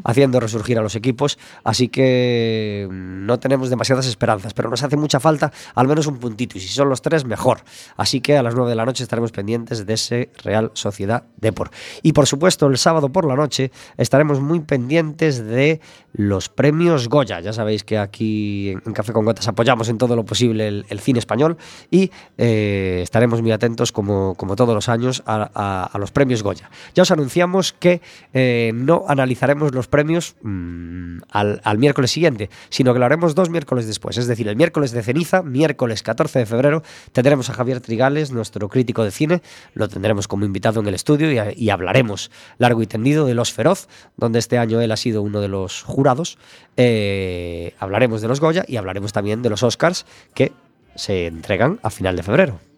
[0.04, 4.96] haciendo resurgir a los equipos, así que mm, no tenemos demasiadas esperanzas, pero nos hace
[4.96, 7.62] mucha falta al menos un puntito, y si son los tres, mejor.
[7.96, 11.70] Así que a las 9 de la noche estaremos pendientes de ese Real Sociedad Depor.
[12.02, 15.80] Y por supuesto, el sábado por la noche estaremos muy pendientes de
[16.12, 17.40] los premios Goya.
[17.40, 21.18] Ya sabéis que aquí en Café con Gotas apoyamos en todo lo posible el, cine
[21.18, 21.56] español
[21.90, 26.42] y eh, estaremos muy atentos, como, como todos los años, a, a- a los premios
[26.42, 26.70] Goya.
[26.94, 28.00] Ya os anunciamos que
[28.32, 33.86] eh, no analizaremos los premios mm, al, miércoles siguiente, sino que lo haremos dos miércoles
[33.86, 34.18] después.
[34.18, 38.68] Es decir, el miércoles de ceniza, miércoles 14 de febrero, tendremos a Javier Trigales, nuestro
[38.68, 39.42] crítico de cine,
[39.74, 43.52] lo tendremos como invitado en el estudio y, y hablaremos largo y tendido de Los
[43.52, 46.38] Feroz, donde este año él ha sido uno de los jurados.
[46.76, 50.52] Eh, hablaremos de los Goya y hablaremos también de los Oscars que
[50.94, 52.71] se entregan a final de febrero.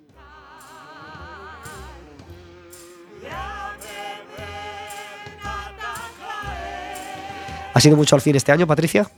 [7.74, 9.10] ¿Has ido mucho al cine este año, Patricia?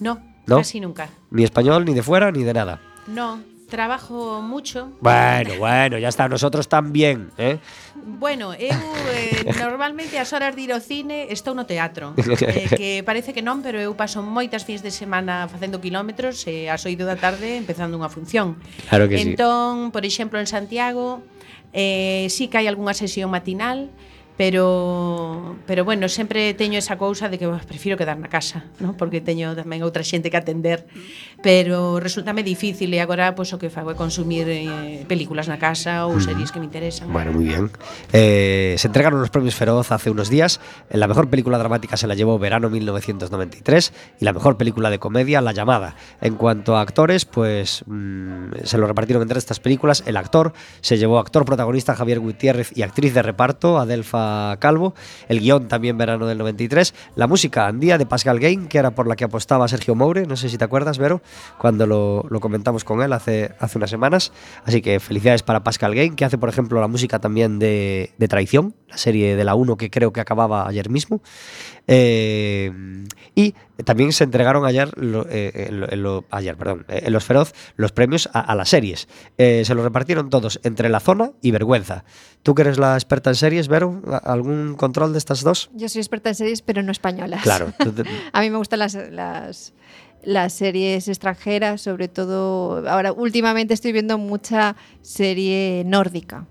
[0.00, 0.56] No, ¿No?
[0.56, 1.10] casi nunca.
[1.30, 2.80] Ni español, ni de fuera, ni de nada.
[3.06, 4.92] No, trabajo mucho.
[5.02, 7.58] Bueno, bueno, ya está, nosotros también, eh?
[7.94, 8.72] Bueno, eu
[9.12, 13.44] eh, normalmente as horas de ir ao cine estou no teatro eh, Que parece que
[13.44, 17.20] non, pero eu paso moitas fins de semana facendo kilómetros E eh, ás 8 da
[17.20, 18.56] tarde empezando unha función
[18.88, 21.20] Claro que entón, sí Entón, por exemplo, en Santiago
[21.76, 23.92] eh, Sí que hai algunha sesión matinal
[24.38, 28.94] Pero, pero bueno, sempre teño esa cousa de que bah, prefiro quedar na casa, ¿no?
[28.94, 30.86] porque teño tamén outra xente que atender,
[31.42, 36.06] pero resultame difícil e agora pois, o que fago é consumir eh, películas na casa
[36.06, 37.10] ou series que me interesan.
[37.10, 37.66] Bueno, muy bien.
[38.14, 40.62] Eh, se entregaron los premios Feroz hace unos días.
[40.94, 45.42] La mejor película dramática se la llevó Verano 1993 y la mejor película de comedia
[45.42, 45.98] La Llamada.
[46.22, 50.06] En cuanto a actores, pues mm, se lo repartieron entre estas películas.
[50.06, 54.27] El actor se llevó actor protagonista Javier Gutiérrez y actriz de reparto Adelfa
[54.58, 54.94] Calvo.
[55.28, 56.94] El guion también Verano del 93.
[57.14, 60.26] La música Andía de Pascal Gain, que era por la que apostaba Sergio Moure.
[60.26, 61.22] No sé si te acuerdas, Vero,
[61.58, 64.32] cuando lo, comentamos con él hace, hace unas semanas.
[64.64, 68.28] Así que felicidades para Pascal Gain, que hace, por ejemplo, la música también de, de
[68.28, 71.20] Traición, la serie de la 1 que creo que acababa ayer mismo.
[71.88, 72.70] Eh,
[73.34, 77.12] y también se entregaron ayer, lo- eh, en lo- en lo- ayer, perdón, eh, en
[77.12, 79.08] Los Feroz, los premios a, a las series.
[79.38, 82.04] Eh, se los repartieron todos entre La Zona y Vergüenza.
[82.42, 84.02] ¿Tú que eres la experta en series, Vero?
[84.10, 85.70] ¿A- ¿Algún control de estas dos?
[85.74, 87.42] Yo soy experta en series, pero no españolas.
[87.42, 87.72] Claro.
[87.78, 89.72] te- A mí me gustan las, las,
[90.24, 92.88] las series extranjeras, sobre todo.
[92.88, 96.46] Ahora, últimamente estoy viendo mucha serie nórdica.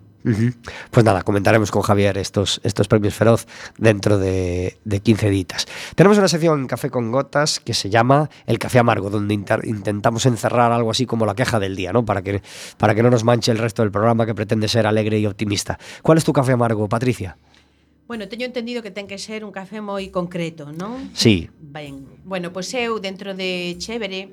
[0.92, 5.68] Pues nada, comentaremos con Javier estos, estos premios Feroz dentro de, de 15 ditas.
[5.96, 10.26] Tenemos una sección en Café con Gotas que se llama El Café Amargo, donde intentamos
[10.26, 12.06] encerrar algo así como la queja del día, ¿no?
[12.06, 12.42] Para que,
[12.78, 15.78] para que no nos manche el resto del programa que pretende ser alegre y optimista.
[16.02, 17.38] ¿Cuál es tu café amargo, Patricia?
[18.08, 21.12] Bueno, teño entendido que ten que ser un café moi concreto, non?
[21.12, 21.52] Sí.
[21.60, 24.32] Ben, bueno, pois eu dentro de Chévere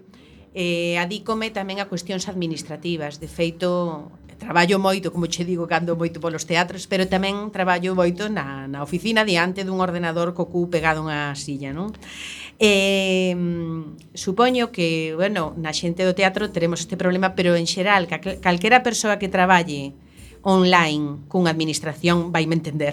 [0.55, 3.19] eh, adícome tamén a cuestións administrativas.
[3.19, 8.29] De feito, traballo moito, como che digo, cando moito polos teatros, pero tamén traballo moito
[8.29, 11.97] na, na oficina diante dun ordenador co cu pegado unha silla, non?
[12.61, 13.33] Eh,
[14.13, 18.05] supoño que, bueno, na xente do teatro teremos este problema, pero en xeral,
[18.45, 19.97] calquera persoa que traballe
[20.45, 22.93] online cunha administración vai me entender.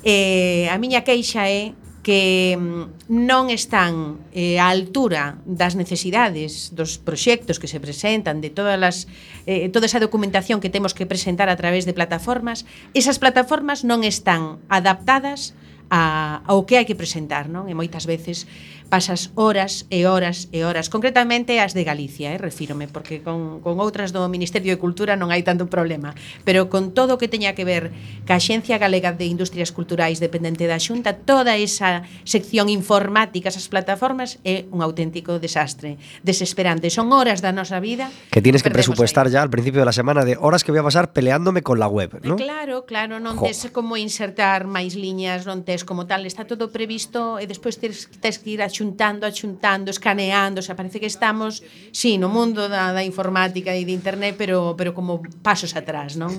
[0.00, 1.76] Eh, a miña queixa é
[2.08, 8.48] que mm, non están eh, á altura das necesidades dos proxectos que se presentan, de
[8.48, 8.96] todas as
[9.44, 12.64] eh, toda esa documentación que temos que presentar a través de plataformas,
[12.96, 15.52] esas plataformas non están adaptadas
[15.92, 17.68] a, ao que hai que presentar, non?
[17.68, 18.48] E moitas veces
[18.88, 23.76] pasas horas e horas e horas, concretamente as de Galicia, eh, refírome, porque con, con
[23.78, 27.52] outras do Ministerio de Cultura non hai tanto problema, pero con todo o que teña
[27.52, 27.92] que ver
[28.24, 34.40] ca Xencia Galega de Industrias Culturais dependente da Xunta, toda esa sección informática, esas plataformas,
[34.42, 36.88] é un auténtico desastre, desesperante.
[36.88, 39.36] Son horas da nosa vida que tienes que presupuestar ahí.
[39.36, 41.88] ya al principio de la semana de horas que voy a pasar peleándome con la
[41.88, 42.34] web, ¿no?
[42.34, 43.44] Eh, claro, claro, non jo.
[43.44, 48.08] tes como insertar máis liñas, non tes como tal, está todo previsto e despois tes,
[48.24, 52.68] tes que ir a achuntando, achuntando, escaneando, o sea, parece que estamos, sí, no mundo
[52.68, 56.30] da, da informática e de internet, pero pero como pasos atrás, non?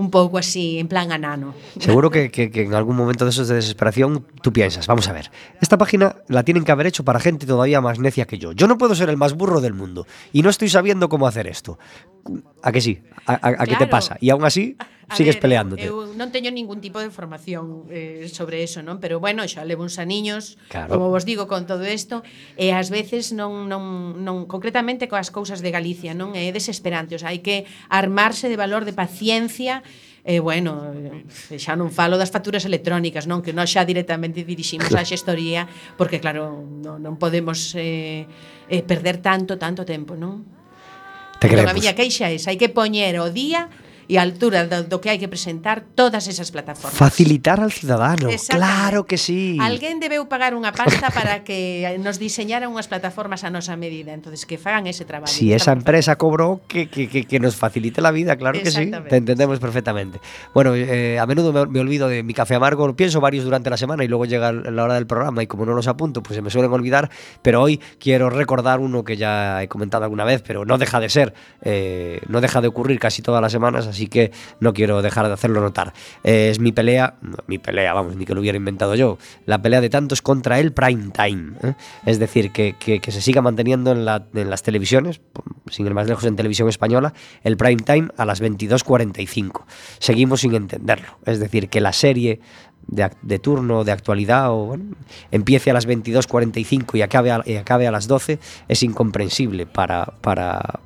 [0.00, 1.52] Un pouco así, en plan anano.
[1.76, 5.12] Seguro que, que- que en algún momento de esos de desesperación tú piensas, vamos a
[5.12, 5.28] ver,
[5.60, 8.52] esta página la tienen que haber hecho para gente todavía más necia que yo.
[8.56, 11.46] Yo no puedo ser el más burro del mundo y no estoy sabiendo cómo hacer
[11.46, 11.76] esto.
[12.64, 13.04] ¿A que sí?
[13.28, 14.16] ¿A, a- a qué te pasa?
[14.20, 14.76] Y aún así
[15.08, 15.84] A Sigues ver, peleándote.
[15.84, 18.98] Eu non teño ningún tipo de formación eh, sobre eso, non?
[19.02, 20.96] Pero bueno, xa levo uns aniños, claro.
[20.96, 22.24] como vos digo, con todo isto,
[22.56, 26.32] e ás veces non, non, non concretamente coas cousas de Galicia, non?
[26.32, 29.84] É desesperante, o sea, hai que armarse de valor, de paciencia,
[30.24, 30.80] E eh, bueno,
[31.60, 35.68] xa non falo das facturas electrónicas, non que nós xa directamente diriximos á xestoría,
[36.00, 38.24] porque claro, non, non podemos eh,
[38.72, 40.48] eh, perder tanto, tanto tempo, non?
[41.36, 41.68] Te queremos.
[41.68, 43.68] A miña queixa é esa, hai que poñer o día
[44.08, 46.96] a altura do, do que hai que presentar todas esas plataformas.
[46.96, 48.28] Facilitar al ciudadano.
[48.48, 49.56] Claro que sí.
[49.60, 54.44] Alguén debeu pagar unha pasta para que nos diseñaran unhas plataformas a nosa medida, entonces
[54.44, 55.32] que fagan ese traballo.
[55.32, 58.90] Si esa empresa cobró, que, que, que, que nos facilite la vida, claro que sí.
[59.08, 60.20] Te entendemos perfectamente.
[60.52, 63.76] Bueno, eh, a menudo me, me olvido de mi café amargo, pienso varios durante la
[63.76, 66.42] semana y luego llega la hora del programa y como no los apunto, pues se
[66.42, 67.10] me suelen olvidar.
[67.42, 71.08] Pero hoy quiero recordar uno que ya he comentado alguna vez, pero no deja de
[71.08, 74.30] ser, eh, no deja de ocurrir casi todas las semanas, así que
[74.60, 75.92] no quiero dejar de hacerlo notar.
[76.22, 77.14] Es mi pelea,
[77.46, 80.72] mi pelea, vamos, ni que lo hubiera inventado yo, la pelea de tantos contra el
[80.72, 81.54] prime time.
[81.62, 81.74] ¿eh?
[82.06, 83.98] Es decir, que, que- se siga manteniendo en,
[84.38, 85.20] en las televisiones,
[85.70, 89.64] sin ir más lejos en televisión española, el prime time a las 22.45.
[89.98, 91.18] Seguimos sin entenderlo.
[91.26, 92.40] Es decir, que la serie
[92.86, 94.76] de, turno, de actualidad, o,
[95.30, 100.04] empiece a las 22.45 y acabe a, y acabe a las 12, es incomprensible para,
[100.20, 100.80] para,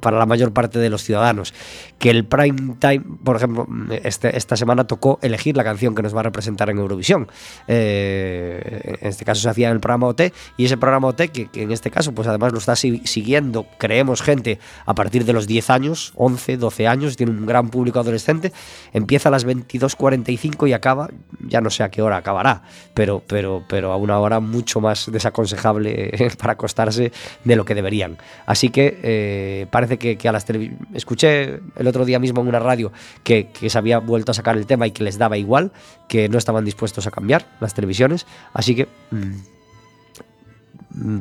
[0.00, 1.54] para la mayor parte de los ciudadanos.
[1.98, 3.66] Que el prime time, por ejemplo,
[4.02, 7.28] este- esta semana tocó elegir la canción que nos va a representar en Eurovisión.
[7.68, 11.46] Eh, en este caso se hacía en el programa OT, y ese programa OT, que,
[11.48, 15.32] que en este caso, pues además lo está si- siguiendo, creemos, gente a partir de
[15.32, 18.52] los 10 años, 11, 12 años, tiene un gran público adolescente,
[18.92, 21.08] empieza a las 22.45 y acaba,
[21.46, 22.62] ya no sé a qué hora acabará,
[22.94, 27.12] pero, pero, pero a una hora mucho más desaconsejable eh, para acostarse
[27.44, 28.18] de lo que deberían.
[28.46, 30.46] Así que eh, parece que, que a las
[30.92, 34.56] Escuché el otro día mismo en una radio que, que se había vuelto a sacar
[34.56, 35.72] el tema y que les daba igual,
[36.08, 38.88] que no estaban dispuestos a cambiar las televisiones, así que...
[39.10, 39.32] mm,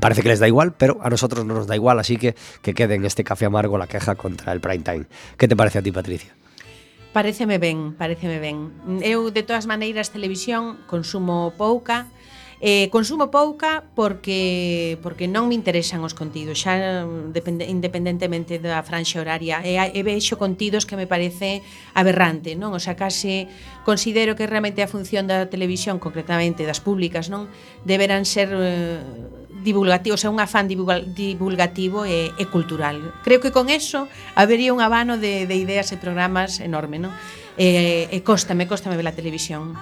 [0.02, 2.74] Parece que les da igual, pero a nosotros no nos da igual, así que que
[2.74, 5.06] quede en este café amargo la queja contra el prime time.
[5.38, 6.34] ¿Qué te parece a ti, Patricia?
[7.12, 8.72] Pareceme ben, pareceme ben.
[9.04, 12.08] Eu de todas maneiras televisión consumo pouca,
[12.64, 19.18] Eh, consumo pouca porque porque non me interesan os contidos, xa depende, independentemente da franxa
[19.18, 19.66] horaria.
[19.66, 21.66] E, e vexo contidos que me parece
[21.98, 22.78] aberrante, non?
[22.78, 23.50] O sea, case
[23.82, 27.50] considero que realmente a función da televisión, concretamente das públicas, non,
[27.82, 33.14] deberán ser eh, divulgativo, o sea, un afán divulgativo e, e cultural.
[33.24, 37.14] Creo que con eso habería un abano de, de ideas e programas enorme, non?
[37.56, 39.78] E, e cóstame, cóstame ver a televisión.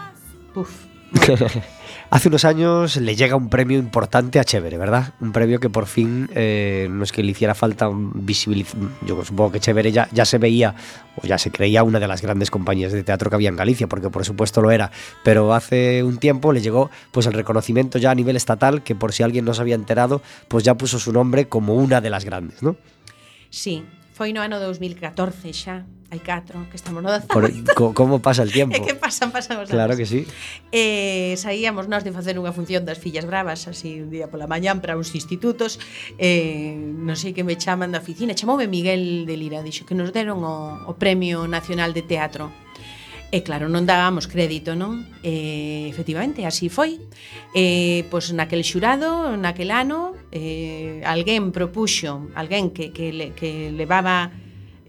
[0.54, 0.86] Puf.
[1.12, 1.50] Bueno.
[2.12, 5.14] Hace unos años le llega un premio importante a Chévere, ¿verdad?
[5.20, 8.80] Un premio que por fin eh, no es que le hiciera falta visibilizar.
[9.06, 10.74] Yo supongo que Chévere ya, ya se veía
[11.22, 13.86] o ya se creía una de las grandes compañías de teatro que había en Galicia,
[13.86, 14.90] porque por supuesto lo era.
[15.24, 19.14] Pero hace un tiempo le llegó pues el reconocimiento ya a nivel estatal, que por
[19.14, 22.26] si alguien no se había enterado, pues ya puso su nombre como una de las
[22.26, 22.76] grandes, ¿no?
[23.52, 27.30] Sí, foi no ano 2014 xa, hai catro, que estamos no 18.
[27.30, 27.46] Por,
[27.78, 28.74] co, como pasa el tiempo.
[28.78, 29.78] É que pasan, pasan os anos.
[29.78, 30.26] Claro que sí.
[30.74, 34.82] Eh, saíamos nós de facer unha función das fillas bravas, así un día pola mañán
[34.82, 35.78] para uns institutos,
[36.18, 40.10] eh, non sei que me chaman da oficina, chamoume Miguel de Lira, dixo que nos
[40.10, 42.50] deron o, o Premio Nacional de Teatro.
[43.30, 45.06] E claro, non dábamos crédito, non?
[45.22, 46.98] E, efectivamente, así foi.
[47.54, 54.34] E, pois naquel xurado, naquel ano, eh, alguén propuxo, alguén que, que, le, que levaba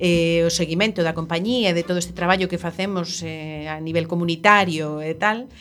[0.01, 4.09] eh, o seguimento da compañía e de todo este traballo que facemos eh, a nivel
[4.09, 5.53] comunitario e tal,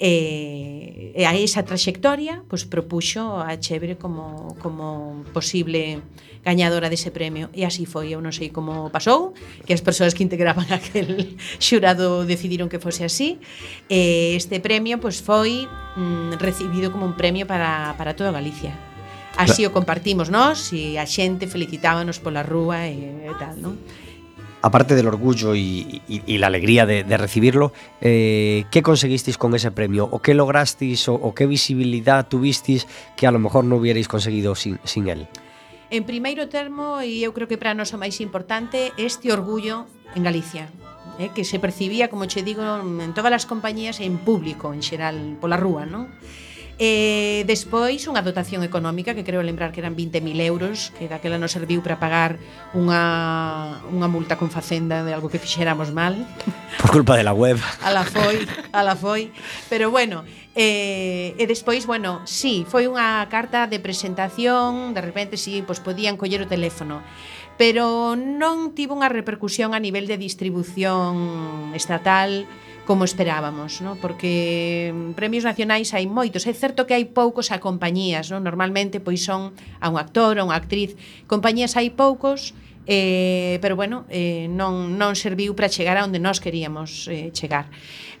[0.00, 6.00] e, e a esa traxectoria pois propuxo a Chebre como, como posible
[6.42, 7.54] gañadora dese premio.
[7.54, 9.30] E así foi, eu non sei como pasou
[9.62, 13.38] que as persoas que integraban aquel xurado decidiron que fose así.
[13.86, 18.91] E este premio pois foi mm, recibido como un premio para, para toda Galicia.
[19.36, 23.80] Así o compartimos nós e a xente felicitábanos pola rúa e, e tal, non?
[24.62, 29.54] aparte del orgullo y, y, y la alegría de, de recibirlo, eh, ¿qué conseguisteis con
[29.54, 30.08] ese premio?
[30.10, 34.54] ¿O qué lograsteis o, o, qué visibilidad tuvisteis que a lo mejor no hubierais conseguido
[34.54, 35.26] sin, sin él?
[35.90, 39.84] En primeiro termo, e eu creo que para nós o máis importante, este orgullo
[40.16, 40.72] en Galicia,
[41.20, 44.80] eh, que se percibía, como che digo, en todas as compañías e en público, en
[44.80, 46.08] xeral, pola rúa, non?
[46.80, 51.52] E despois unha dotación económica que creo lembrar que eran 20.000 euros, que daquela nos
[51.52, 52.40] serviu para pagar
[52.72, 56.24] unha, unha multa con facenda de algo que fixéramos mal.
[56.80, 57.60] Por culpa de la web.
[57.84, 59.30] A la foi, a la foi.
[59.68, 60.24] Pero bueno,
[60.56, 66.16] eh, e despois, bueno, sí, foi unha carta de presentación, de repente sí, pois podían
[66.16, 67.04] coller o teléfono
[67.60, 72.48] pero non tivo unha repercusión a nivel de distribución estatal
[72.86, 73.96] como esperábamos, ¿no?
[73.96, 78.42] porque premios nacionais hai moitos, é certo que hai poucos a compañías, ¿no?
[78.42, 80.98] normalmente pois son a un actor, a unha actriz,
[81.30, 86.42] compañías hai poucos, eh, pero bueno, eh, non, non serviu para chegar a onde nós
[86.42, 87.70] queríamos eh, chegar.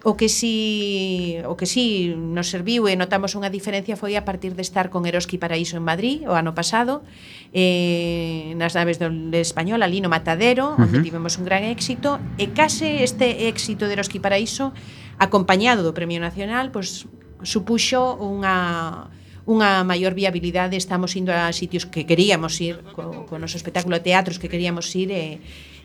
[0.04, 4.58] O que si o que si nos serviu e notamos unha diferencia foi a partir
[4.58, 7.06] de estar con Eroski Paraíso en Madrid o ano pasado,
[7.54, 9.06] eh, nas naves do
[9.38, 10.84] Español, ali no Matadero, uh -huh.
[10.90, 14.74] onde tivemos un gran éxito, e case este éxito de Eroski Paraíso
[15.22, 17.06] acompañado do Premio Nacional, pois
[17.46, 19.06] supuxo unha
[19.42, 24.02] unha maior viabilidade, estamos indo a sitios que queríamos ir co, co noso espectáculo a
[24.02, 25.38] teatros que queríamos ir e eh,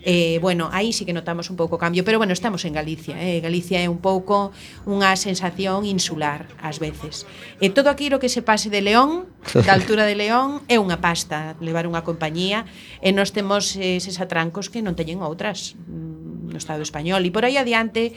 [0.03, 3.39] eh, bueno, aí sí que notamos un pouco cambio, pero bueno, estamos en Galicia, eh?
[3.41, 4.51] Galicia é un pouco
[4.85, 7.25] unha sensación insular ás veces.
[7.57, 9.25] E todo aquilo que se pase de León,
[9.65, 12.69] da altura de León, é unha pasta, levar unha compañía,
[13.01, 17.25] e nós temos eses atrancos que non teñen outras mm, no Estado español.
[17.25, 18.13] E por aí adiante,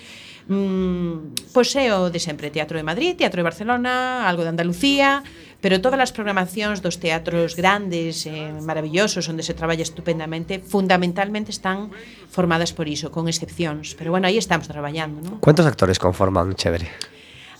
[0.50, 5.22] mm, pois é o de sempre, Teatro de Madrid, Teatro de Barcelona, algo de Andalucía,
[5.62, 11.94] pero todas as programacións dos teatros grandes, eh, maravillosos, onde se traballa estupendamente, fundamentalmente están
[12.28, 13.94] formadas por iso, con excepcións.
[13.94, 15.38] Pero bueno, aí estamos traballando, non?
[15.38, 16.90] Cuántos actores conforman Chévere?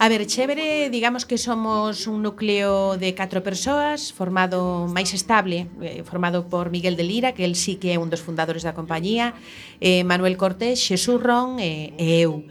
[0.02, 6.00] A ver, Chévere, digamos que somos un núcleo de catro persoas formado máis estable, eh,
[6.08, 9.36] formado por Miguel de Lira, que el sí que é un dos fundadores da compañía,
[9.76, 12.48] eh, Manuel Cortés, Xesús Ron e, e eu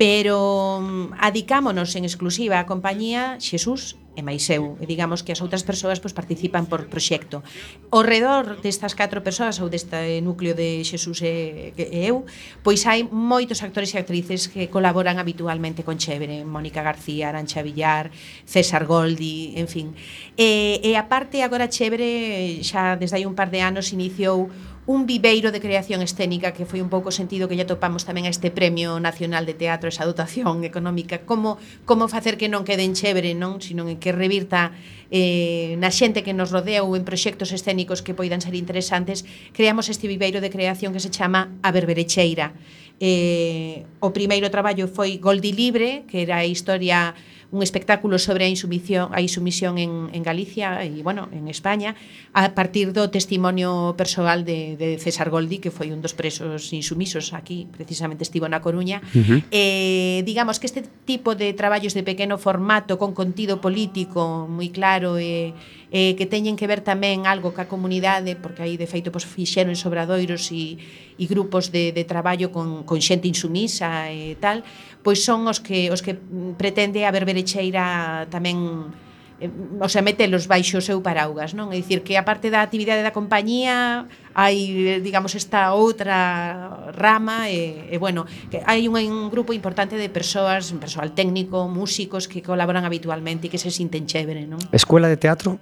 [0.00, 5.44] pero mm, adicámonos en exclusiva á compañía Xesús e máis eu, e digamos que as
[5.44, 7.44] outras persoas pois participan por proxecto.
[7.92, 12.24] Ao redor destas catro persoas ou deste núcleo de Xesús e, e eu,
[12.64, 18.08] pois hai moitos actores e actrices que colaboran habitualmente con Chevere, Mónica García, Arancha Villar,
[18.48, 19.92] César Goldi, en fin.
[20.34, 24.48] E, e a parte agora Chevere xa desde hai un par de anos iniciou
[24.86, 28.24] un viveiro de creación escénica que foi un pouco o sentido que lle topamos tamén
[28.24, 32.96] a este Premio Nacional de Teatro, esa dotación económica, como como facer que non queden
[32.96, 34.72] chévere, non, sino que revirta
[35.12, 39.92] eh, na xente que nos rodea ou en proxectos escénicos que poidan ser interesantes, creamos
[39.92, 42.56] este viveiro de creación que se chama A Berberecheira.
[43.00, 47.16] Eh, o primeiro traballo foi Goldi Libre, que era a historia
[47.50, 51.98] un espectáculo sobre a insumisión, a insumisión en, en Galicia e, bueno, en España,
[52.32, 57.34] a partir do testimonio persoal de, de César Goldi, que foi un dos presos insumisos
[57.34, 59.02] aquí, precisamente estivo na Coruña.
[59.14, 59.40] Uh -huh.
[59.50, 65.18] eh, digamos que este tipo de traballos de pequeno formato, con contido político moi claro
[65.18, 65.50] e...
[65.50, 69.26] Eh, eh, que teñen que ver tamén algo ca comunidade, porque aí de feito pois,
[69.26, 70.78] fixeron sobradoiros e,
[71.18, 74.62] e grupos de, de traballo con, con xente insumisa e tal,
[75.02, 76.14] pois son os que, os que
[76.54, 78.94] pretende a berberecheira tamén
[79.42, 81.74] eh, o sea, metelos baixo o seu paraugas, non?
[81.74, 87.90] É dicir, que a parte da actividade da compañía hai, digamos, esta outra rama e,
[87.90, 92.86] e bueno, que hai un, un grupo importante de persoas, persoal técnico, músicos que colaboran
[92.86, 94.62] habitualmente e que se sinten chévere, non?
[94.70, 95.58] Escola de teatro?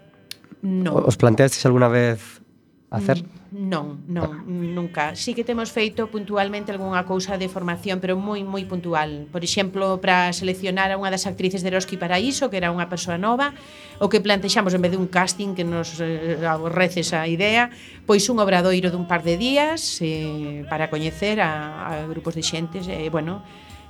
[0.63, 1.07] Non.
[1.07, 2.43] Os planteastes alguna vez
[2.91, 3.23] hacer?
[3.49, 5.17] Non, non, nunca.
[5.17, 9.25] Sí que temos feito puntualmente algunha cousa de formación, pero moi moi puntual.
[9.33, 13.17] Por exemplo, para seleccionar a unha das actrices de Eroski Paraíso, que era unha persoa
[13.17, 13.57] nova,
[14.01, 17.73] o que plantexamos en vez de un casting que nos eh, aborrece esa idea,
[18.05, 22.85] pois un obradoiro dun par de días eh, para coñecer a, a grupos de xentes,
[22.89, 23.45] eh, bueno,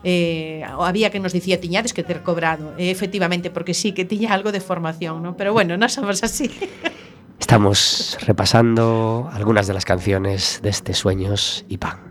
[0.05, 4.31] eh, había que nos dicía tiñades que ter cobrado e efectivamente porque sí que tiña
[4.31, 5.35] algo de formación ¿no?
[5.35, 6.51] pero bueno, non somos así
[7.39, 12.09] Estamos repasando algunas de las canciones de este Sueños y Pan.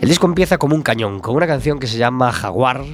[0.00, 2.84] El disco empieza como un cañón, con una canción que se llama Jaguar,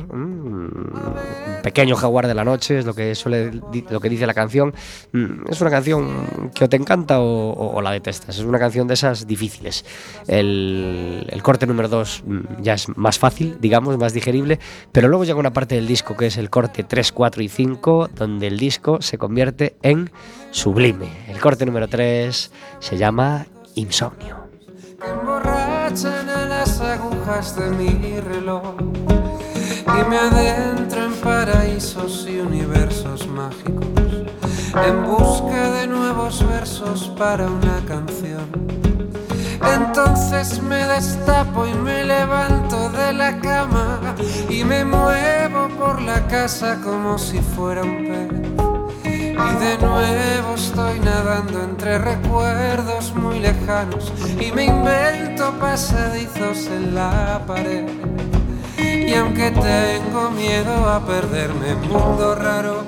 [1.62, 3.50] pequeño jaguar de la noche, es lo que suele
[3.90, 4.74] lo que dice la canción.
[5.12, 8.38] Mm, es una canción que o te encanta o, o la detestas.
[8.38, 9.84] Es una canción de esas difíciles.
[10.26, 14.58] El, el corte número 2 mm, ya es más fácil, digamos, más digerible,
[14.92, 18.10] pero luego llega una parte del disco que es el corte 3, 4 y 5,
[18.14, 20.10] donde el disco se convierte en
[20.50, 21.08] sublime.
[21.28, 22.50] El corte número 3
[22.80, 24.36] se llama Insomnio.
[26.80, 29.11] agujas de mi reloj
[30.00, 33.92] y me adentro en paraísos y universos mágicos
[34.86, 38.50] en busca de nuevos versos para una canción.
[39.62, 44.00] Entonces me destapo y me levanto de la cama
[44.48, 48.32] y me muevo por la casa como si fuera un pez.
[49.04, 57.42] Y de nuevo estoy nadando entre recuerdos muy lejanos y me invento pasadizos en la
[57.46, 58.11] pared.
[59.12, 62.82] Y aunque tengo miedo a perderme en mundos raros,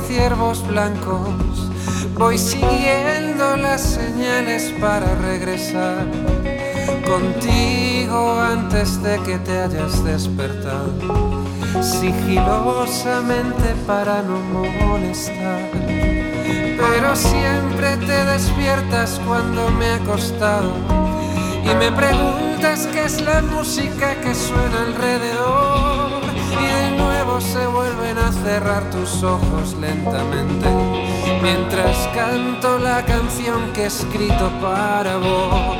[0.08, 1.70] Ciervos blancos.
[2.16, 6.06] Voy siguiendo las señales para regresar
[7.06, 10.94] contigo antes de que te hayas despertado,
[11.82, 14.38] sigilosamente para no
[14.86, 15.70] molestar.
[15.76, 20.72] Pero siempre te despiertas cuando me he acostado
[21.64, 26.07] y me preguntas qué es la música que suena alrededor
[27.40, 30.68] se vuelven a cerrar tus ojos lentamente
[31.42, 35.76] mientras canto la canción que he escrito para vos.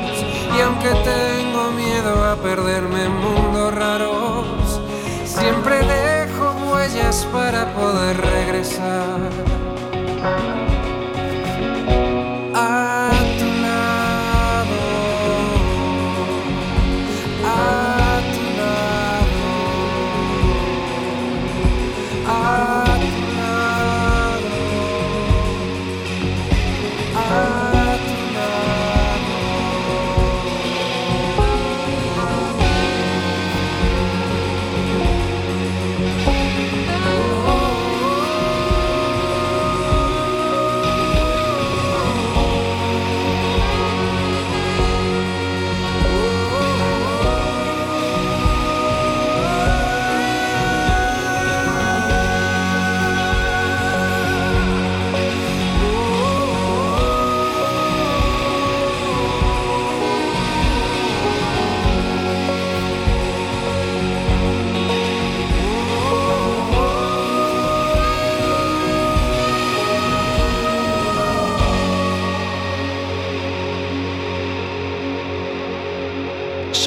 [0.57, 4.81] Y aunque tengo miedo a perderme en mundos raros
[5.25, 9.19] siempre dejo huellas para poder regresar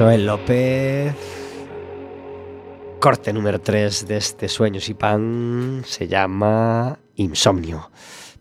[0.01, 1.13] Joel López.
[2.99, 7.91] Corte número 3 de este Sueños y Pan se llama Insomnio.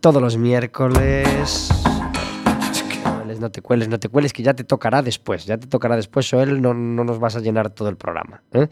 [0.01, 1.69] Todos los miércoles.
[3.39, 5.45] No te cueles, no te cueles, que ya te tocará después.
[5.45, 6.63] Ya te tocará después, Joel.
[6.63, 8.43] No, no nos vas a llenar todo el programa.
[8.53, 8.67] ¿eh?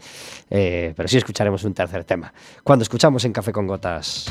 [0.49, 2.33] Eh, pero sí escucharemos un tercer tema.
[2.63, 4.25] Cuando escuchamos en Café con Gotas.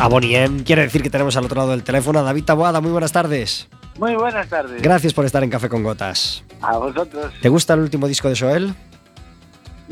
[0.00, 0.64] A Bonnie M.
[0.64, 2.80] Quiere decir que tenemos al otro lado del teléfono a David Taboada.
[2.80, 3.68] Muy buenas tardes.
[3.98, 4.80] Muy buenas tardes.
[4.80, 6.42] Gracias por estar en Café con Gotas.
[6.62, 7.30] A vosotros.
[7.42, 8.74] ¿Te gusta el último disco de Joel?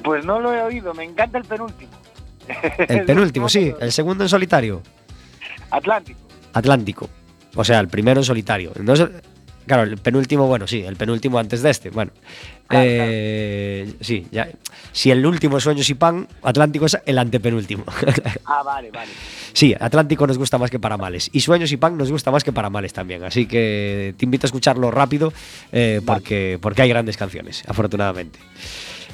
[0.03, 1.93] Pues no lo he oído, me encanta el penúltimo.
[2.89, 3.75] El penúltimo, sí.
[3.79, 4.83] El segundo en solitario.
[5.71, 6.21] Atlántico.
[6.55, 7.11] Atlántico.
[7.55, 8.73] O sea, el primero en solitario.
[8.77, 9.11] Entonces,
[9.69, 11.91] claro, el penúltimo, bueno, sí, el penúltimo antes de este.
[11.91, 12.11] Bueno,
[12.67, 14.49] Claro, eh, sí, ya.
[14.93, 17.85] Si el último es Sueños y Pan, Atlántico es el antepenúltimo.
[18.45, 19.11] Ah, vale, vale.
[19.53, 21.31] sí, Atlántico nos gusta más que para males.
[21.33, 23.23] Y Sueños y Pan nos gusta más que para males también.
[23.25, 25.33] Así que te invito a escucharlo rápido
[25.73, 28.39] eh, porque, porque hay grandes canciones, afortunadamente.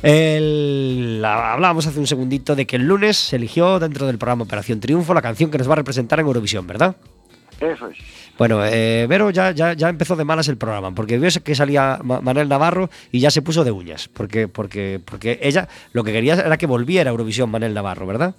[0.03, 4.45] El- la- hablábamos hace un segundito de que el lunes se eligió dentro del programa
[4.45, 6.95] Operación Triunfo la canción que nos va a representar en Eurovisión, ¿verdad?
[7.61, 7.97] Eso es.
[8.37, 12.01] Bueno, eh, Vero ya, ya, ya empezó de malas el programa, porque vio que salía
[12.03, 16.13] Ma- Manel Navarro y ya se puso de uñas, porque, porque, porque ella lo que
[16.13, 18.35] quería era que volviera a Eurovisión Manel Navarro, ¿verdad?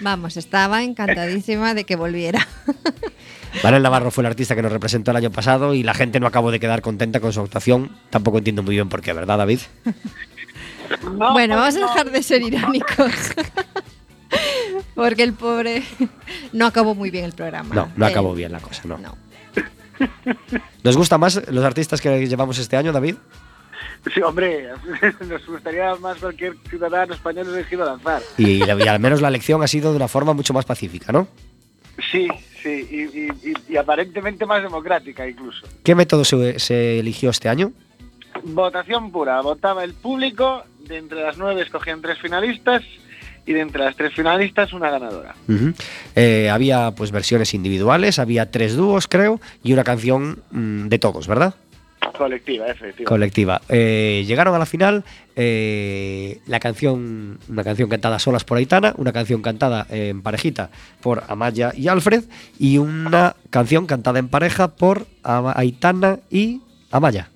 [0.00, 2.46] Vamos, estaba encantadísima de que volviera.
[3.64, 6.26] Manel Navarro fue el artista que nos representó el año pasado y la gente no
[6.26, 7.90] acabó de quedar contenta con su actuación.
[8.10, 9.60] Tampoco entiendo muy bien por qué, ¿verdad, David?
[11.16, 13.10] No, bueno, pues vamos a dejar de ser irónicos.
[14.94, 15.82] Porque el pobre
[16.52, 17.74] no acabó muy bien el programa.
[17.74, 18.98] No, no Eh, acabó bien la cosa, no.
[18.98, 19.16] No.
[20.84, 23.16] ¿Nos gusta más los artistas que llevamos este año, David?
[24.14, 24.68] Sí, hombre,
[25.28, 28.22] nos gustaría más cualquier ciudadano español elegido lanzar.
[28.36, 31.26] Y, y al menos la elección ha sido de una forma mucho más pacífica, ¿no?
[32.12, 32.28] Sí,
[32.62, 35.66] sí, y, y- y- y aparentemente más democrática incluso.
[35.82, 37.72] ¿Qué método se, se eligió este año?
[38.44, 42.82] Votación pura, votaba el público, de entre las nueve escogían tres finalistas
[43.48, 45.34] y de entre las tres finalistas una ganadora.
[46.14, 51.26] Eh, había pues versiones individuales, había tres dúos, creo, y una canción mm, de todos,
[51.26, 51.54] ¿verdad?
[52.16, 53.04] Colectiva, efectivamente.
[53.04, 53.62] Colectiva.
[53.70, 55.02] Eh, llegaron a la final
[55.34, 60.68] eh, la canción, una canción cantada solas por Aitana, una canción cantada en parejita
[61.00, 62.24] por Amaya y Alfred,
[62.58, 67.30] y una canción cantada en pareja por Aitana y Amaya.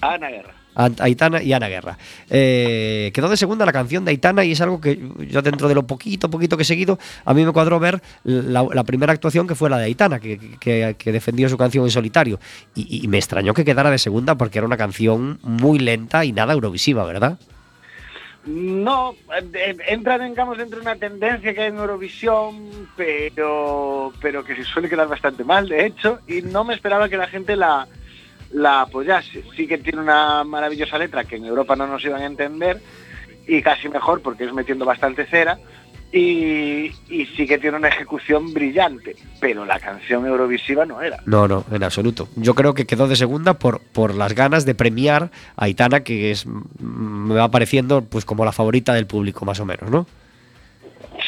[0.00, 0.59] Ana Guerra.
[0.98, 1.98] Aitana y Ana Guerra.
[2.28, 5.74] Eh, quedó de segunda la canción de Aitana y es algo que yo dentro de
[5.74, 9.54] lo poquito, poquito que he seguido, a mí me cuadró ver la, primera actuación que
[9.54, 12.38] fue la de Aitana, que, que- defendió su canción en solitario.
[12.74, 16.52] Y, me extrañó que quedara de segunda porque era una canción muy lenta y nada
[16.52, 17.38] eurovisiva, ¿verdad?
[18.46, 19.14] No,
[19.54, 24.64] eh, entra, digamos, dentro de una tendencia que hay en Eurovisión, pero, pero que se
[24.64, 27.86] suele quedar bastante mal, de hecho, y no me esperaba que la gente la,
[28.52, 29.44] la apoyase.
[29.56, 32.80] Sí que tiene una maravillosa letra que en Europa no nos iban a entender,
[33.46, 35.58] y casi mejor porque es metiendo bastante cera
[36.12, 41.18] y, y sí que tiene una ejecución brillante, pero la canción eurovisiva no era.
[41.26, 42.28] No, no, en absoluto.
[42.36, 46.30] Yo creo que quedó de segunda por, por las ganas de premiar a Aitana, que
[46.30, 50.06] es mm, me va pareciendo pues como la favorita del público, más o menos, ¿no?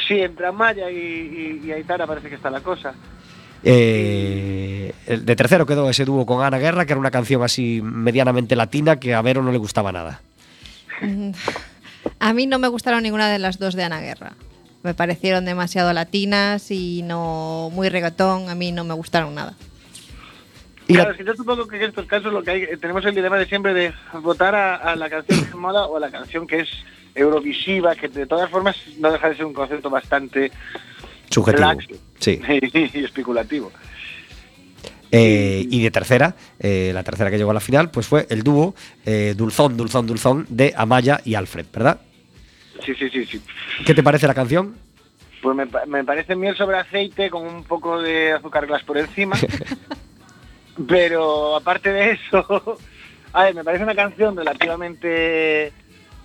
[0.08, 2.94] Sí, entre Amaya y, y, y Aitana parece que está la cosa.
[3.64, 7.80] Eh, el de tercero quedó ese dúo con Ana Guerra, que era una canción así
[7.82, 10.20] medianamente latina que a Vero no le gustaba nada.
[12.18, 14.32] A mí no me gustaron ninguna de las dos de Ana Guerra.
[14.82, 18.48] Me parecieron demasiado latinas y no muy reggaetón.
[18.48, 19.54] A mí no me gustaron nada.
[20.88, 23.38] Y claro, que yo supongo que en estos casos lo que hay, tenemos el dilema
[23.38, 26.46] de siempre de votar a, a la canción que es moda o a la canción
[26.46, 26.68] que es
[27.14, 30.50] eurovisiva, que de todas formas no deja de ser un concepto bastante
[31.32, 31.72] Subjetivo.
[32.22, 32.40] Sí.
[32.94, 33.72] y especulativo.
[35.10, 38.42] Eh, y de tercera, eh, la tercera que llegó a la final, pues fue el
[38.42, 42.00] dúo eh, Dulzón, Dulzón, Dulzón de Amaya y Alfred, ¿verdad?
[42.82, 43.42] Sí, sí, sí, sí.
[43.84, 44.74] ¿Qué te parece la canción?
[45.42, 49.36] Pues me, me parece miel sobre aceite con un poco de azúcar glass por encima.
[50.88, 52.78] Pero aparte de eso,
[53.32, 55.72] a ver, me parece una canción relativamente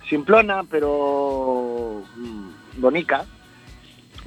[0.08, 3.26] simplona, pero mm, bonica.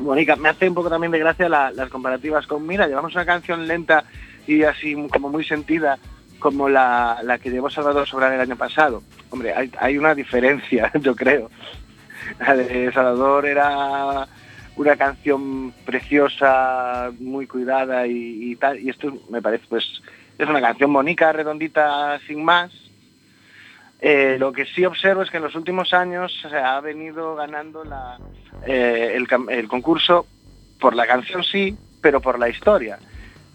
[0.03, 0.35] Bonica.
[0.35, 2.87] Me hace un poco también de gracia la- las comparativas con Mira.
[2.87, 4.03] Llevamos una canción lenta
[4.47, 5.97] y así como muy sentida
[6.39, 9.03] como la, la que llevó Salvador Sobral el año pasado.
[9.29, 11.49] Hombre, hay, una diferencia, yo creo.
[12.93, 14.27] Salvador era
[14.75, 18.79] una canción preciosa, muy cuidada y, y tal.
[18.79, 20.01] Y esto me parece, pues,
[20.37, 22.71] es una canción bonita, redondita, sin más.
[24.03, 27.83] Eh, lo que sí observo es que en los últimos años se ha venido ganando
[28.65, 30.25] eh, el, concurso
[30.79, 32.97] por la canción sí, pero por la historia.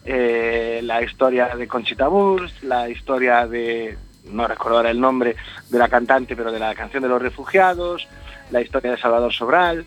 [0.04, 5.34] Eh, la historia de Conchita Wurst, la historia de, no recuerdo ahora el nombre
[5.68, 8.06] de la cantante, pero de la canción de los refugiados,
[8.52, 9.84] la historia de Salvador Sobral.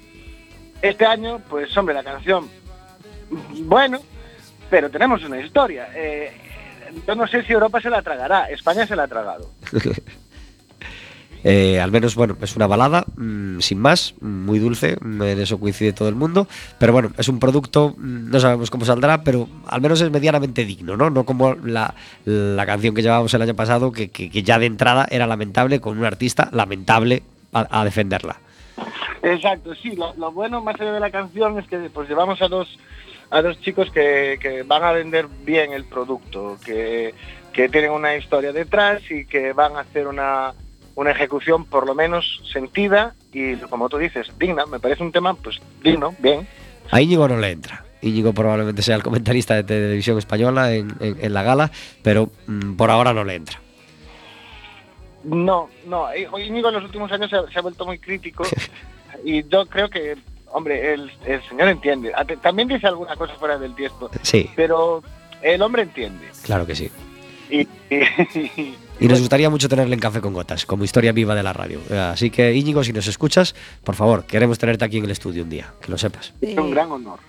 [0.82, 2.50] Este año, pues hombre, la canción,
[3.62, 4.02] bueno,
[4.70, 5.88] pero tenemos una historia.
[7.08, 9.50] Yo no sé si Europa se la tragará, España se la ha tragado.
[11.44, 15.60] Eh, al menos, bueno, es una balada, mm, sin más, muy dulce, mm, en eso
[15.60, 16.48] coincide todo el mundo,
[16.80, 20.66] pero bueno, es un producto, mm, no sabemos cómo saldrá, pero al menos es medianamente
[20.66, 21.10] digno, ¿no?
[21.10, 21.94] No como la,
[22.26, 25.98] la canción que llevábamos el año pasado, que, que- ya de entrada era lamentable, con
[25.98, 27.24] un artista lamentable
[27.54, 28.38] a, a defenderla.
[29.24, 32.48] Exacto, sí, lo, lo bueno más allá de la canción es que pues llevamos a
[32.48, 32.78] dos
[33.32, 37.14] a dos chicos que, que van a vender bien el producto, que,
[37.54, 40.54] que tienen una historia detrás y que van a hacer una,
[41.00, 45.34] una ejecución por lo menos sentida y como tú dices, digna, me parece un tema
[45.34, 46.46] pues digno, bien.
[46.92, 47.86] A Íñigo no le entra.
[48.02, 51.72] Íñigo probablemente sea el comentarista de televisión española en, en- en la gala,
[52.04, 53.60] pero mm, por ahora no le entra.
[55.24, 58.44] No, no, eh, Íñigo en los últimos años se ha, se ha vuelto muy crítico
[59.24, 60.16] y yo creo que,
[60.52, 62.12] hombre, el, el señor entiende.
[62.42, 65.02] También dice alguna cosa fuera del tiesto, Sí, pero
[65.42, 66.26] el hombre entiende.
[66.44, 66.90] claro que sí.
[67.50, 71.42] Y, y- Y nos gustaría mucho tenerle en Café con Gotas, como historia viva de
[71.42, 71.80] la radio.
[72.12, 75.50] Así que, Íñigo, si nos escuchas, por favor, queremos tenerte aquí en el estudio un
[75.50, 76.34] día, que lo sepas.
[76.42, 77.20] es un Eh, gran honor.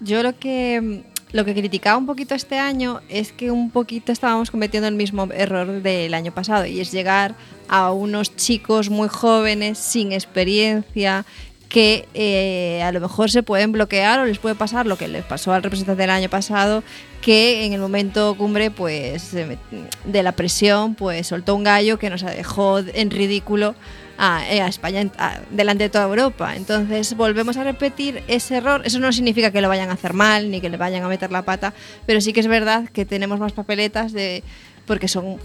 [0.00, 1.02] Yo lo que
[1.32, 5.28] lo que criticaba un poquito este año es que un poquito estábamos cometiendo el mismo
[5.32, 7.36] error del año pasado y es llegar
[7.68, 11.24] a unos chicos muy jóvenes sin experiencia
[11.70, 15.24] que eh, a lo mejor se pueden bloquear o les puede pasar lo que les
[15.24, 16.82] pasó al representante del año pasado
[17.22, 22.22] que en el momento cumbre pues de la presión pues soltó un gallo que nos
[22.22, 23.76] dejó en ridículo
[24.18, 26.54] a, eh, a España a- delante de toda Europa.
[26.56, 28.82] Entonces volvemos a repetir ese error.
[28.84, 31.30] Eso no significa que lo vayan a hacer mal ni que le vayan a meter
[31.30, 31.72] la pata,
[32.04, 34.42] pero sí que es verdad que tenemos más papeletas de
[34.90, 35.36] porque son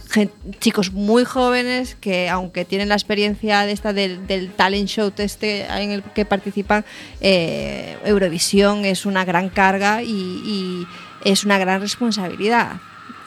[0.59, 5.65] chicos muy jóvenes que aunque tienen la experiencia de esta del, del talent show este
[5.67, 6.83] en el que participan
[7.21, 10.87] eh, Eurovisión es una gran carga y, y
[11.23, 12.77] es una gran responsabilidad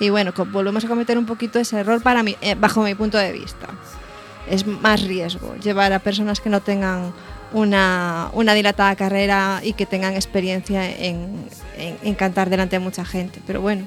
[0.01, 3.17] y bueno volvemos a cometer un poquito ese error para mí eh, bajo mi punto
[3.17, 3.69] de vista
[4.51, 7.13] es más riesgo llevar a personas que no tengan
[7.53, 11.45] una, una dilatada carrera y que tengan experiencia en,
[11.79, 13.41] en- en cantar delante de mucha gente.
[13.47, 13.87] Pero bueno,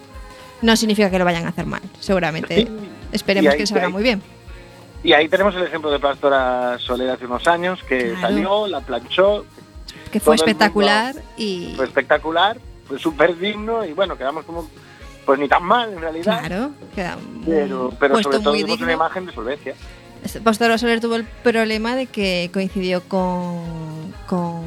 [0.62, 1.82] no significa que lo vayan a hacer mal.
[2.00, 2.68] Seguramente Sí.
[3.12, 4.22] esperemos ahí- que salga ahí- muy bien.
[5.04, 8.22] Y ahí tenemos el ejemplo de Pastora Soler hace unos años, que Claro.
[8.22, 9.46] salió, la planchó,
[10.12, 12.58] Que fue espectacular y fue espectacular,
[12.88, 14.70] fue súper digno y bueno, quedamos como,
[15.26, 19.34] pues ni tan mal en realidad, claro, queda pero, pero sobre todo una imagen de
[19.34, 19.74] solvencia.
[20.44, 23.64] Pastor Soler tuvo el problema de que coincidió con,
[24.28, 24.64] con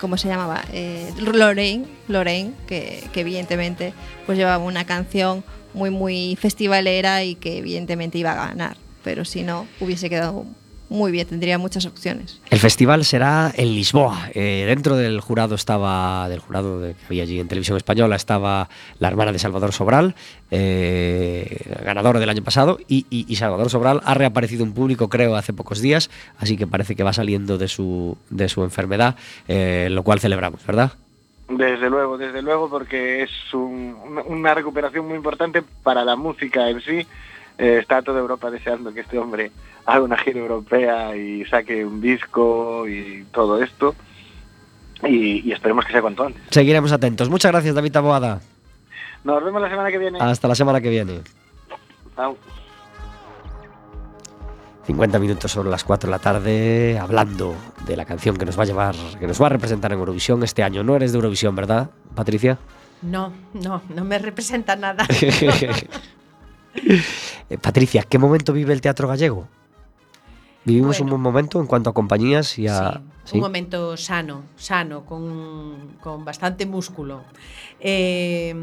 [0.00, 0.64] ¿cómo se llamaba?
[0.72, 3.92] Eh, Lorraine, Lorraine que, que evidentemente
[4.26, 5.44] pues llevaba una canción
[5.74, 10.44] muy muy festivalera y que evidentemente iba a ganar, pero si no hubiese quedado
[10.90, 12.40] muy bien, tendría muchas opciones.
[12.50, 14.28] El festival será en Lisboa.
[14.34, 18.68] Eh, dentro del jurado estaba, del jurado de, que había allí en televisión española, estaba
[18.98, 20.14] la hermana de Salvador Sobral,
[20.50, 25.36] eh, ganador del año pasado, y, y- y Salvador Sobral ha reaparecido en público, creo,
[25.36, 29.16] hace pocos días, así que parece que va saliendo de su, de su enfermedad,
[29.48, 30.92] eh, lo cual celebramos, ¿verdad?
[31.48, 36.68] Desde luego, desde luego, porque es un- una- una recuperación muy importante para la música
[36.68, 37.06] en sí.
[37.58, 39.50] Eh, está toda Europa deseando que este hombre
[39.90, 43.94] haga una gira europea y saque un disco y todo esto.
[45.02, 46.42] Y, y esperemos que sea cuanto antes.
[46.50, 47.28] Seguiremos atentos.
[47.28, 48.40] Muchas gracias, David Taboada.
[49.24, 50.18] Nos vemos la semana que viene.
[50.20, 51.20] Hasta la semana que viene.
[52.16, 52.36] Chao.
[54.86, 57.54] 50 minutos sobre las 4 de la tarde hablando
[57.86, 60.42] de la canción que nos va a llevar, que nos va a representar en Eurovisión
[60.42, 60.82] este año.
[60.82, 62.58] No eres de Eurovisión, ¿verdad, Patricia?
[63.02, 65.06] No, no, no me representa nada.
[67.50, 69.48] Eh, Patricia, ¿qué momento vive el teatro gallego?
[70.64, 73.00] Vivimos bueno, un buen momento en cuanto a compañías y a...
[73.24, 73.36] Sí, ¿sí?
[73.36, 77.22] Un momento sano, sano, con, con bastante músculo.
[77.80, 78.54] Eh,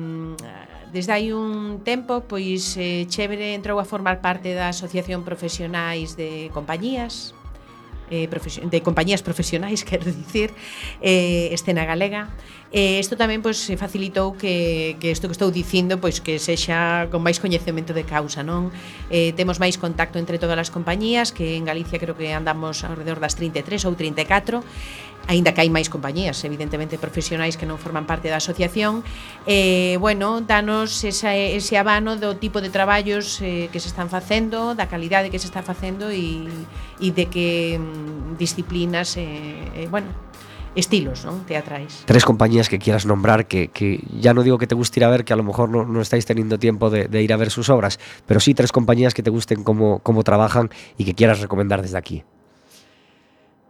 [0.93, 6.53] desde hai un tempo, pois eh, Chévere entrou a formar parte da Asociación Profesionais de
[6.53, 7.33] Compañías,
[8.09, 10.53] eh, de compañías profesionais, quero dicir,
[11.01, 12.29] eh, escena galega.
[12.67, 17.07] E eh, isto tamén pois facilitou que que isto que estou dicindo pois que sexa
[17.07, 18.75] con máis coñecemento de causa, non?
[19.07, 23.23] Eh, temos máis contacto entre todas as compañías, que en Galicia creo que andamos alrededor
[23.23, 24.59] das 33 ou 34
[25.27, 29.03] aínda que hai máis compañías, evidentemente profesionais que non forman parte da asociación,
[29.43, 34.73] eh, bueno, danos esa, ese abano do tipo de traballos eh, que se están facendo,
[34.73, 36.47] da calidade que se está facendo e,
[37.03, 40.07] e de que mm, disciplinas, eh, eh, bueno,
[40.79, 42.07] estilos non teatrais.
[42.07, 45.11] Tres compañías que quieras nombrar que, que ya no digo que te guste ir a
[45.11, 47.51] ver, que a lo mejor no, no estáis teniendo tiempo de, de ir a ver
[47.51, 51.43] sus obras, pero sí tres compañías que te gusten cómo, cómo trabajan y que quieras
[51.43, 52.23] recomendar desde aquí.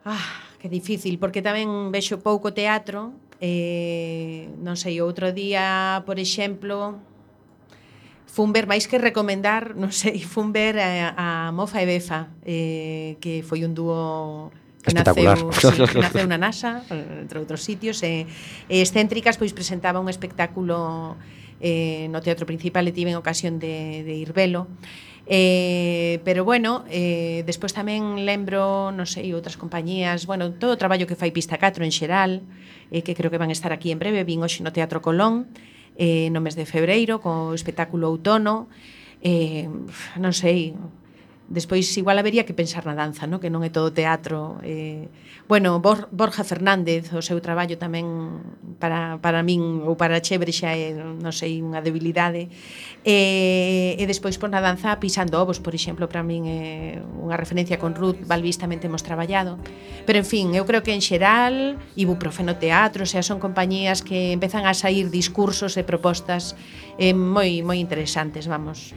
[0.06, 6.98] Ah Que difícil, porque tamén vexo pouco teatro, eh, non sei, outro día, por exemplo,
[8.26, 13.22] fun ver máis que recomendar, non sei, fun ver a, a Mofa e Befa, eh,
[13.22, 14.50] que foi un dúo
[14.82, 19.54] que naceu, sí, que naceu na NASA, entre outros sitios, e, eh, e excéntricas pois
[19.54, 21.18] presentaba un espectáculo
[21.62, 24.70] eh, no teatro principal e tiven ocasión de, de ir velo.
[25.30, 31.04] Eh, pero bueno, eh, despois tamén lembro, non sei, outras compañías, bueno, todo o traballo
[31.04, 32.48] que fai Pista 4 en xeral,
[32.96, 35.52] eh, que creo que van estar aquí en breve, vin hoxe no Teatro Colón,
[36.00, 38.72] eh, no mes de febreiro, co espectáculo outono,
[39.20, 39.68] eh,
[40.16, 40.72] non sei,
[41.48, 43.40] Despois igual habería que pensar na danza, no?
[43.40, 44.60] que non é todo teatro.
[44.68, 45.08] Eh,
[45.48, 48.44] bueno, Bor Borja Fernández, o seu traballo tamén
[48.84, 52.52] para, para min ou para Chebre xa é, non sei, unha debilidade.
[53.08, 57.80] Eh, e despois por na danza pisando ovos, por exemplo, para min é unha referencia
[57.80, 59.56] con Ruth, Balbís tamén temos traballado.
[60.04, 64.68] Pero en fin, eu creo que en xeral, ibuprofeno teatro, xa son compañías que empezan
[64.68, 66.60] a sair discursos e propostas
[67.00, 68.92] eh, moi moi interesantes, vamos.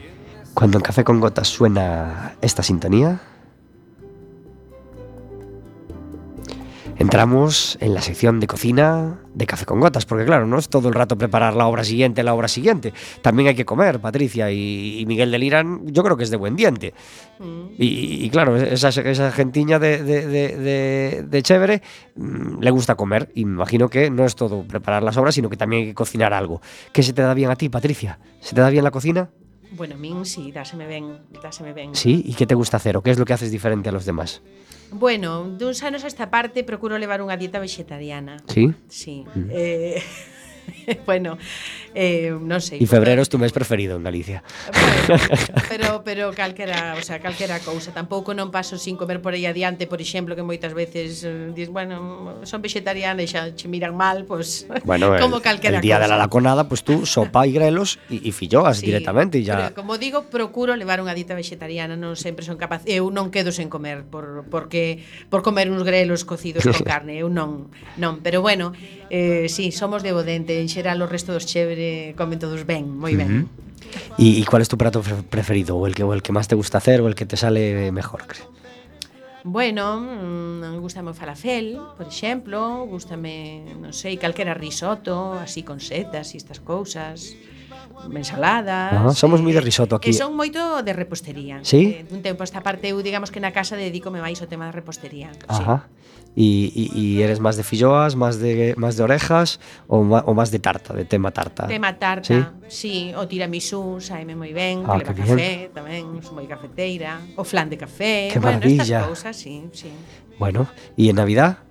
[0.54, 3.20] Cuando en Café con Gotas suena esta sintonía,
[6.98, 10.88] entramos en la sección de cocina de Café con Gotas, porque claro, no es todo
[10.88, 12.92] el rato preparar la obra siguiente, la obra siguiente.
[13.22, 16.36] También hay que comer, Patricia, y, y Miguel del Irán, yo creo que es de
[16.36, 16.92] buen diente.
[17.78, 21.80] Y, y claro, esa, esa gentiña de, de, de, de- de chévere
[22.16, 25.48] mm, le gusta comer, y me imagino que no es todo preparar las obras, sino
[25.48, 26.60] que también hay que cocinar algo.
[26.92, 28.18] ¿Qué se te da bien a ti, Patricia?
[28.40, 29.30] ¿Se te da bien la cocina?
[29.80, 31.96] Bueno, a min sí, dáseme ben, dáseme ben.
[31.96, 33.00] Sí, e que te gusta hacer?
[33.00, 34.44] O que é lo que haces diferente a los demás?
[34.92, 38.44] Bueno, duns anos a esta parte procuro levar unha dieta vegetariana.
[38.44, 38.76] Sí?
[38.92, 39.24] Sí.
[39.32, 39.48] Mm.
[39.48, 40.04] Eh...
[41.08, 41.38] bueno,
[41.94, 42.78] eh, non sei.
[42.78, 43.32] E febrero porque...
[43.32, 44.42] tu mes preferido en Galicia.
[44.70, 45.18] Pero,
[45.70, 47.90] pero, pero calquera, o sea, calquera cousa.
[47.92, 51.68] Tampouco non paso sin comer por aí adiante, por exemplo, que moitas veces eh, dis,
[51.68, 55.84] bueno, son vegetariana e xa che miran mal, pois pues, bueno, como el, calquera el
[55.84, 56.04] día cousa.
[56.06, 59.56] de la laconada, pois pues, tú sopa e grelos e filloas sí, directamente e ya.
[59.56, 63.50] Pero, como digo, procuro levar unha dieta vegetariana, non sempre son capaz, eu non quedo
[63.50, 68.40] sen comer por porque por comer uns grelos cocidos con carne, eu non, non, pero
[68.40, 68.72] bueno,
[69.10, 73.18] eh, sí, somos de Bodente, en xeral o resto dos chévere comen todos ben, moi
[73.18, 73.30] ben.
[73.30, 73.70] Uh -huh.
[74.22, 75.76] E cuál es tu prato preferido?
[75.76, 77.90] O el que o el que máis te gusta hacer o el que te sale
[77.90, 78.40] mejor, cre?
[79.42, 86.32] Bueno, mmm, gustame o falafel, por exemplo, gustame, non sei, calquera risotto, así con setas
[86.32, 87.34] e estas cousas
[88.12, 88.92] ensaladas.
[88.92, 90.12] Ah, somos eh, moi de risotto aquí.
[90.12, 91.64] E son moito de repostería.
[91.64, 92.04] Sí?
[92.04, 94.76] Eh, un tempo esta parte eu digamos que na casa dedícome máis ao tema da
[94.76, 95.32] repostería.
[95.48, 95.88] Ajá.
[95.88, 95.99] Sí.
[96.36, 99.58] Y, y- y eres más de filloas, más de, más de orejas
[99.88, 101.64] o, ma- o más de tarta, de tema tarta.
[101.66, 101.74] Sí.
[101.74, 106.38] Tema tarta, sí, o tiramisú, saime moi ben, Ah, que leva que café tamén, son
[106.38, 109.02] moi cafeteira, o flan de café, Qué bueno, maravilla.
[109.02, 109.90] estas cousas, sí, sí.
[110.38, 111.66] Bueno, ¿y en Navidad?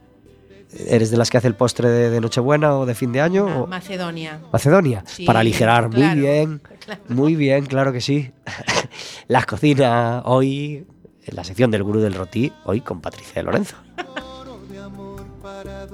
[0.76, 3.48] ¿Eres de las que hace el postre de, de Nochebuena o de fin de año?
[3.48, 4.44] Na o- Macedonia.
[4.52, 5.88] Macedonia, Sí, para aligerar.
[5.88, 7.02] Muy claro, bien, claro.
[7.08, 8.30] muy bien, claro que sí.
[9.32, 10.86] la cocina hoy,
[11.26, 13.78] en la sección del gurú del rotí, hoy con Patricia de Lorenzo.
[15.64, 15.88] para.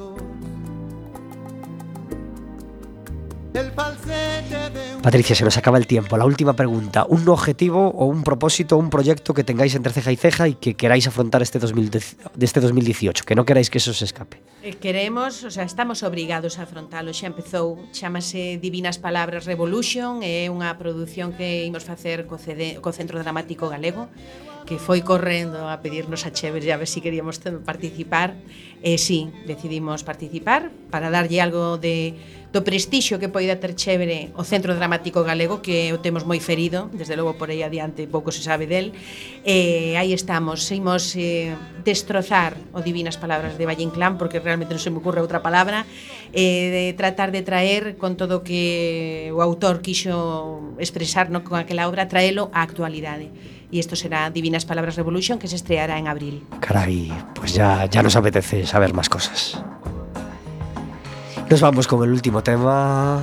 [3.53, 5.01] El falsete de un...
[5.01, 6.17] Patricia, se nos acaba el tiempo.
[6.17, 7.05] La última pregunta.
[7.07, 10.75] ¿Un objetivo o un propósito, un proyecto que tengáis entre ceja y ceja y que
[10.75, 13.23] queráis afrontar este, 2010, este 2018?
[13.23, 14.41] Que no queráis que eso se escape.
[14.61, 17.13] Eh, queremos, o sea, estamos obrigados a afrontalo.
[17.13, 22.91] Xa empezou, chamase Divinas Palabras Revolution, é unha produción que imos facer co, CD, co
[22.91, 24.11] Centro Dramático Galego
[24.65, 28.33] que foi correndo a pedirnos a Chever a ver si queríamos participar.
[28.81, 32.17] E eh, sí, decidimos participar para darlle algo de
[32.55, 36.87] do prestixio que poida ter Chevere o Centro Dramático Galego que o temos moi ferido,
[36.95, 38.95] desde logo por aí adiante pouco se sabe del.
[39.43, 41.51] Eh, aí estamos, seguimos eh,
[41.83, 45.83] destrozar o Divinas Palabras de Valle Inclán porque realmente non se me ocurre outra palabra,
[46.31, 51.59] eh, de tratar de traer con todo o que o autor quixo expresar no, con
[51.59, 53.35] aquela obra, traelo á actualidade
[53.71, 56.45] E isto será Divinas Palabras Revolution que se estreará en abril.
[56.59, 59.61] Caray, pues ya, ya nos apetece saber más cosas.
[61.49, 63.21] Nos vamos con el último tema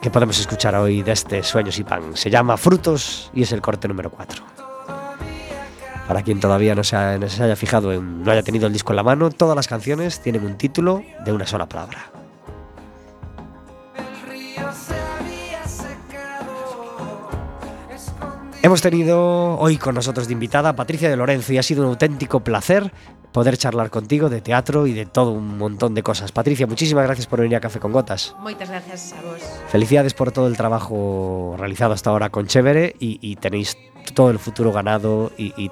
[0.00, 2.16] que podemos escuchar hoy de este Sueños y Pan.
[2.16, 4.42] Se llama Frutos y es el corte número 4.
[6.08, 8.72] Para quien todavía no se, ha- no se haya fijado, en, no haya tenido el
[8.72, 12.09] disco en la mano, todas las canciones tienen un título de una sola palabra.
[18.62, 21.88] Hemos tenido hoy con nosotros de invitada a Patricia de Lorenzo y ha sido un
[21.88, 22.92] auténtico placer
[23.32, 26.30] poder charlar contigo de teatro y de todo un montón de cosas.
[26.30, 28.34] Patricia, muchísimas gracias por venir a Café con Gotas.
[28.40, 29.40] Moitas gracias a vos.
[29.68, 33.78] Felicidades por todo el trabajo realizado hasta ahora con Chévere y, y tenéis
[34.14, 35.68] todo el futuro ganado y, y